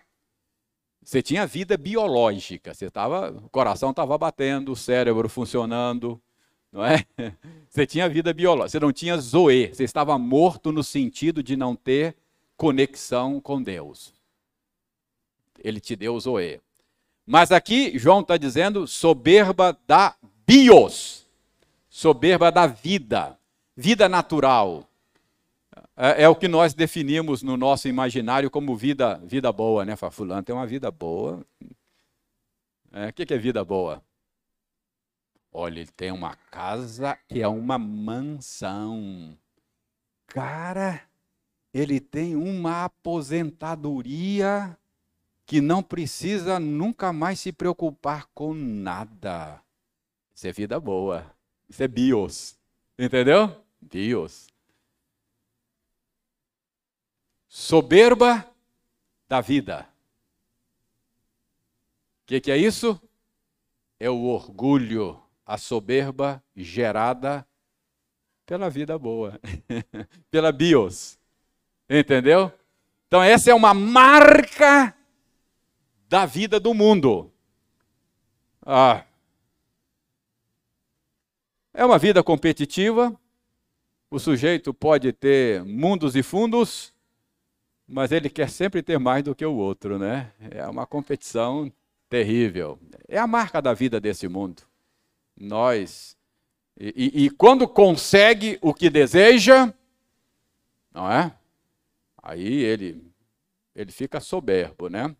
[1.03, 6.21] Você tinha vida biológica, você tava, o coração estava batendo, o cérebro funcionando,
[6.71, 7.05] não é?
[7.69, 11.77] Você tinha vida biológica, você não tinha Zoe, você estava morto no sentido de não
[11.77, 12.17] ter
[12.57, 14.13] conexão com Deus.
[15.59, 16.61] Ele te deu Zoe.
[17.31, 21.29] Mas aqui João está dizendo soberba da bios,
[21.89, 23.39] soberba da vida,
[23.77, 24.85] vida natural.
[25.97, 29.95] É, é, o que nós definimos no nosso imaginário como vida, vida boa, né?
[29.95, 31.47] Fulano tem uma vida boa.
[32.91, 34.03] É, o que é vida boa?
[35.53, 39.39] Olha, ele tem uma casa que é uma mansão.
[40.27, 41.01] Cara,
[41.73, 44.77] ele tem uma aposentadoria
[45.51, 49.61] que não precisa nunca mais se preocupar com nada.
[50.33, 51.27] Isso é vida boa.
[51.69, 52.57] Isso é bios.
[52.97, 53.61] Entendeu?
[53.81, 54.47] Bios.
[57.49, 58.49] Soberba
[59.29, 59.89] da vida.
[62.23, 63.03] O que, que é isso?
[63.99, 67.45] É o orgulho, a soberba gerada
[68.47, 69.41] pela vida boa,
[70.31, 71.19] pela bios.
[71.89, 72.53] Entendeu?
[73.09, 74.95] Então, essa é uma marca
[76.11, 77.33] da vida do mundo.
[78.67, 79.05] Ah,
[81.73, 83.17] é uma vida competitiva,
[84.11, 86.93] o sujeito pode ter mundos e fundos,
[87.87, 90.33] mas ele quer sempre ter mais do que o outro, né?
[90.51, 91.73] É uma competição
[92.09, 92.77] terrível.
[93.07, 94.65] É a marca da vida desse mundo.
[95.37, 96.17] Nós.
[96.77, 99.73] E, e, e quando consegue o que deseja,
[100.93, 101.33] não é?
[102.21, 103.01] Aí ele,
[103.77, 105.15] ele fica soberbo, né?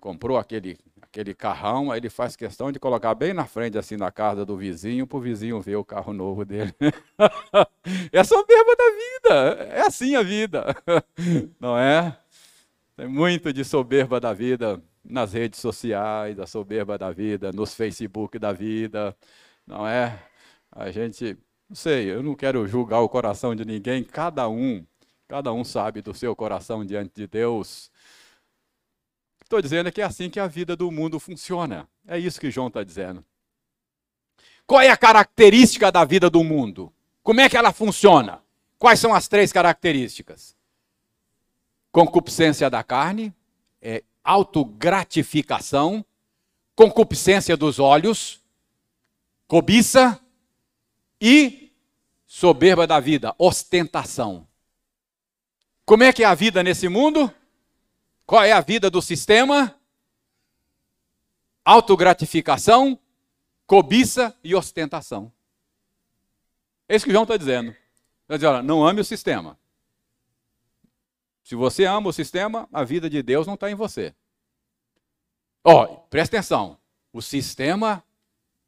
[0.00, 4.10] Comprou aquele, aquele carrão, aí ele faz questão de colocar bem na frente, assim, na
[4.10, 6.74] casa do vizinho, para o vizinho ver o carro novo dele.
[8.12, 10.76] é a soberba da vida, é assim a vida,
[11.60, 12.16] não é?
[12.96, 18.38] Tem muito de soberba da vida nas redes sociais, a soberba da vida, nos Facebook
[18.38, 19.16] da vida,
[19.66, 20.18] não é?
[20.72, 21.36] A gente,
[21.68, 24.84] não sei, eu não quero julgar o coração de ninguém, cada um,
[25.28, 27.90] cada um sabe do seu coração diante de Deus,
[29.46, 31.88] Estou dizendo que é assim que a vida do mundo funciona.
[32.04, 33.24] É isso que João está dizendo.
[34.66, 36.92] Qual é a característica da vida do mundo?
[37.22, 38.42] Como é que ela funciona?
[38.76, 40.56] Quais são as três características?
[41.92, 43.32] Concupiscência da carne,
[43.80, 46.04] é, autogratificação,
[46.74, 48.42] concupiscência dos olhos,
[49.46, 50.20] cobiça
[51.20, 51.72] e
[52.26, 54.44] soberba da vida, ostentação.
[55.84, 57.32] Como é que é a vida nesse mundo?
[58.26, 59.78] Qual é a vida do sistema?
[61.64, 62.98] Autogratificação,
[63.66, 65.32] cobiça e ostentação.
[66.88, 67.68] É isso que João está dizendo.
[68.28, 69.56] Ele diz, olha, não ame o sistema.
[71.44, 74.12] Se você ama o sistema, a vida de Deus não está em você.
[75.62, 76.78] Ó, oh, presta atenção.
[77.12, 78.04] O sistema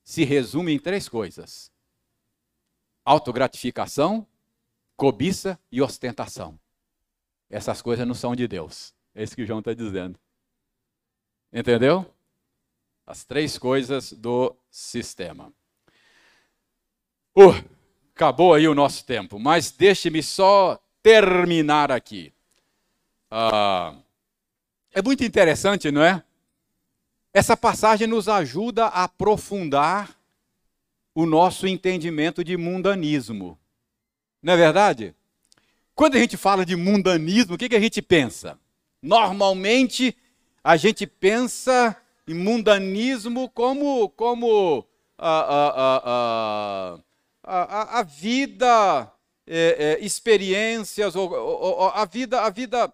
[0.05, 1.73] se resume em três coisas:
[3.05, 4.25] autogratificação,
[4.97, 6.59] cobiça e ostentação.
[7.51, 8.95] Essas coisas não são de Deus.
[9.19, 10.17] É isso que João está dizendo.
[11.53, 12.07] Entendeu?
[13.05, 15.53] As três coisas do sistema.
[17.37, 17.51] Uh,
[18.15, 22.33] acabou aí o nosso tempo, mas deixe-me só terminar aqui.
[23.29, 24.01] Uh,
[24.93, 26.23] é muito interessante, não é?
[27.35, 30.17] Essa passagem nos ajuda a aprofundar
[31.13, 33.59] o nosso entendimento de mundanismo.
[34.41, 35.13] Não é verdade?
[35.93, 38.57] Quando a gente fala de mundanismo, o que, que a gente pensa?
[39.03, 40.17] Normalmente,
[40.63, 41.97] a gente pensa
[42.27, 44.85] em mundanismo como, como
[45.17, 46.99] a, a,
[47.45, 49.11] a, a, vida,
[49.47, 52.93] é, é, experiências, ou, ou, a, vida, a vida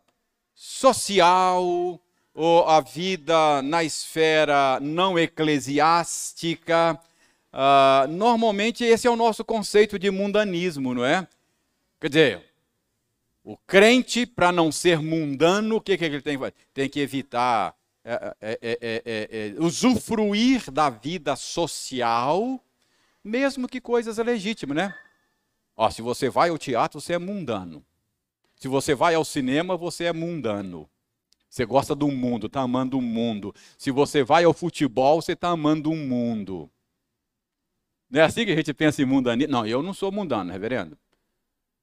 [0.54, 2.00] social,
[2.34, 6.98] ou a vida na esfera não eclesiástica.
[7.52, 11.26] Uh, normalmente, esse é o nosso conceito de mundanismo, não é?
[12.00, 12.53] Quer dizer,
[13.44, 16.54] o crente, para não ser mundano, o que, que ele tem que fazer?
[16.72, 22.60] Tem que evitar é é é, é, é, é, usufruir da vida social,
[23.22, 24.94] mesmo que coisas legítimas, né?
[25.76, 27.84] Ó, se você vai ao teatro, você é mundano.
[28.56, 30.88] Se você vai ao cinema, você é mundano.
[31.48, 33.54] Você gosta do mundo, está amando o mundo.
[33.78, 36.70] Se você vai ao futebol, você está amando o mundo.
[38.10, 39.52] Não é assim que a gente pensa em mundanismo?
[39.52, 40.96] Não, eu não sou mundano, reverendo.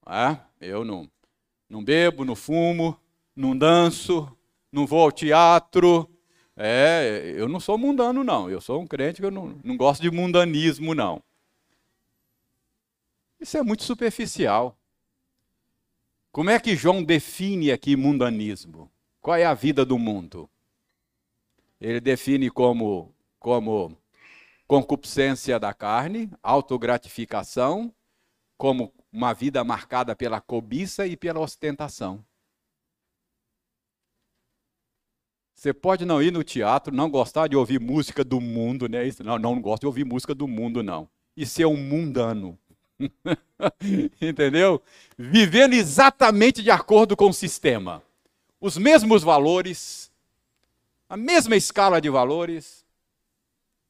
[0.07, 1.09] É, eu não,
[1.71, 2.99] não bebo, não fumo,
[3.33, 4.29] não danço,
[4.69, 6.09] não vou ao teatro.
[6.55, 8.49] É, eu não sou mundano, não.
[8.49, 11.23] Eu sou um crente que eu não, não gosto de mundanismo, não.
[13.39, 14.77] Isso é muito superficial.
[16.29, 18.91] Como é que João define aqui mundanismo?
[19.21, 20.49] Qual é a vida do mundo?
[21.79, 23.97] Ele define como, como
[24.67, 27.93] concupiscência da carne, autogratificação,
[28.57, 32.23] como uma vida marcada pela cobiça e pela ostentação.
[35.53, 39.01] Você pode não ir no teatro, não gostar de ouvir música do mundo, né?
[39.23, 41.07] Não, não gosto de ouvir música do mundo, não.
[41.37, 42.57] E ser um mundano.
[44.19, 44.81] Entendeu?
[45.17, 48.01] Vivendo exatamente de acordo com o sistema
[48.61, 50.11] os mesmos valores,
[51.09, 52.85] a mesma escala de valores,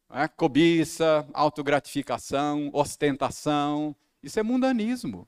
[0.09, 0.29] é?
[0.29, 5.27] cobiça, autogratificação, ostentação, isso é mundanismo.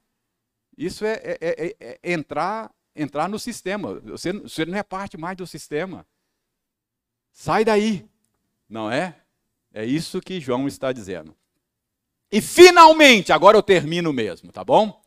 [0.77, 3.99] Isso é, é, é, é, entrar, entrar no sistema.
[4.01, 6.05] Você, você não é parte mais do sistema.
[7.31, 8.07] Sai daí,
[8.67, 9.15] não é?
[9.73, 11.35] É isso que João está dizendo.
[12.31, 15.01] E finalmente, agora eu termino mesmo, tá bom?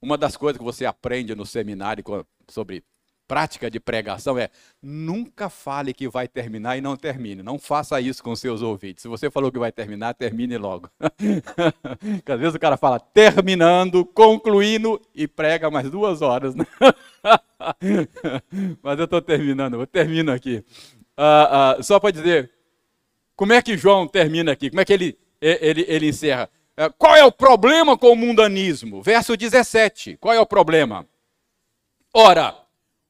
[0.00, 2.02] Uma das coisas que você aprende no seminário
[2.48, 2.84] sobre
[3.32, 4.50] prática de pregação é
[4.82, 7.42] nunca fale que vai terminar e não termine.
[7.42, 9.00] Não faça isso com seus ouvidos.
[9.00, 10.90] Se você falou que vai terminar, termine logo.
[11.00, 16.54] Porque às vezes o cara fala terminando, concluindo e prega mais duas horas.
[16.54, 16.66] Né?
[18.82, 20.62] Mas eu estou terminando, eu termino aqui.
[21.18, 22.52] Uh, uh, só para dizer,
[23.34, 24.68] como é que João termina aqui?
[24.68, 26.50] Como é que ele, ele, ele encerra?
[26.78, 29.02] Uh, qual é o problema com o mundanismo?
[29.02, 30.18] Verso 17.
[30.18, 31.06] Qual é o problema?
[32.12, 32.61] Ora,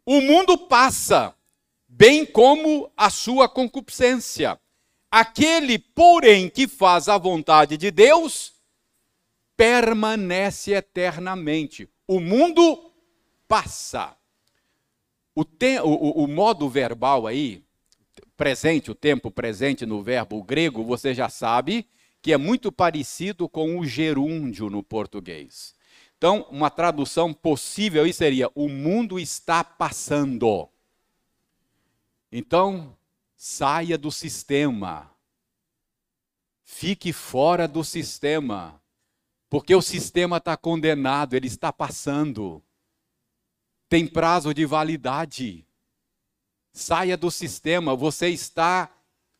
[0.04, 1.34] o mundo passa,
[1.86, 4.58] bem como a sua concupiscência.
[5.10, 8.54] Aquele, porém, que faz a vontade de Deus,
[9.56, 11.88] permanece eternamente.
[12.06, 12.92] O mundo
[13.46, 14.16] passa.
[15.34, 17.62] O, te, o, o, modo verbal aí,
[18.36, 21.86] presente, o tempo presente no verbo grego, você já sabe
[22.20, 25.74] que é muito parecido com o gerúndio no português.
[26.22, 30.68] Então, uma tradução possível aí seria: o mundo está passando.
[32.30, 32.96] Então,
[33.34, 35.10] saia do sistema.
[36.62, 38.80] Fique fora do sistema.
[39.50, 42.62] Porque o sistema está condenado, ele está passando.
[43.88, 45.66] Tem prazo de validade.
[46.72, 48.88] Saia do sistema, você está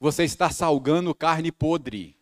[0.01, 2.17] você está salgando carne podre.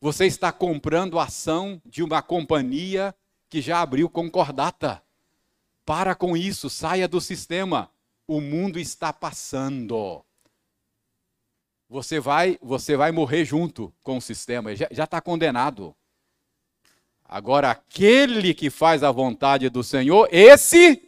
[0.00, 3.14] Você está comprando ação de uma companhia
[3.54, 5.00] que já abriu concordata.
[5.86, 7.88] Para com isso, saia do sistema.
[8.26, 10.24] O mundo está passando.
[11.88, 15.94] Você vai, você vai morrer junto com o sistema, já está condenado.
[17.24, 21.00] Agora, aquele que faz a vontade do Senhor, esse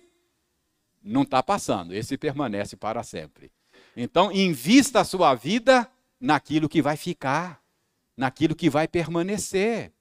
[1.02, 3.50] não está passando, esse permanece para sempre.
[3.96, 5.90] Então, invista a sua vida
[6.20, 7.60] naquilo que vai ficar,
[8.16, 9.92] naquilo que vai permanecer.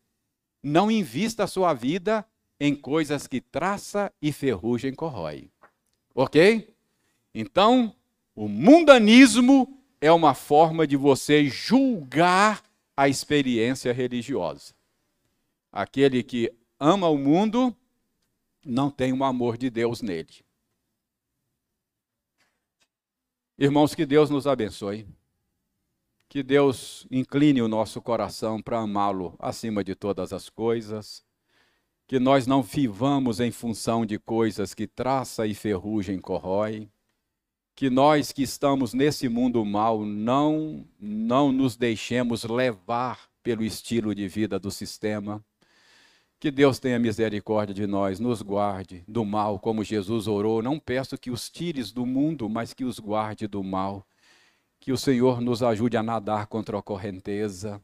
[0.61, 2.23] Não invista a sua vida
[2.59, 5.49] em coisas que traça e ferrugem corrói.
[6.13, 6.73] Ok?
[7.33, 7.93] Então,
[8.33, 12.63] o mundanismo é uma forma de você julgar
[12.95, 14.73] a experiência religiosa.
[15.71, 17.75] Aquele que ama o mundo
[18.65, 20.45] não tem o amor de Deus nele.
[23.57, 25.07] Irmãos, que Deus nos abençoe.
[26.29, 31.24] Que Deus incline o nosso coração para amá-lo acima de todas as coisas
[32.07, 36.87] que nós não vivamos em função de coisas que traça e ferrugem corrói,
[37.75, 44.27] que nós que estamos nesse mundo mal não não nos deixemos levar pelo estilo de
[44.27, 45.43] vida do sistema.
[46.39, 50.61] Que Deus tenha misericórdia de nós, nos guarde do mal, como Jesus orou.
[50.61, 54.05] Não peço que os tires do mundo, mas que os guarde do mal.
[54.79, 57.81] Que o Senhor nos ajude a nadar contra a correnteza.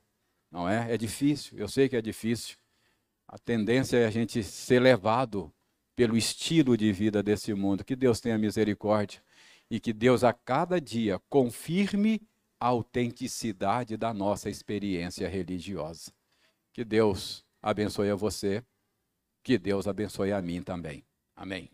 [0.52, 0.94] Não é?
[0.94, 2.61] É difícil, eu sei que é difícil.
[3.32, 5.52] A tendência é a gente ser levado
[5.96, 7.86] pelo estilo de vida desse mundo.
[7.86, 9.24] Que Deus tenha misericórdia
[9.70, 12.22] e que Deus a cada dia confirme
[12.60, 16.12] a autenticidade da nossa experiência religiosa.
[16.74, 18.62] Que Deus abençoe a você,
[19.42, 21.06] que Deus abençoe a mim também.
[21.34, 21.72] Amém.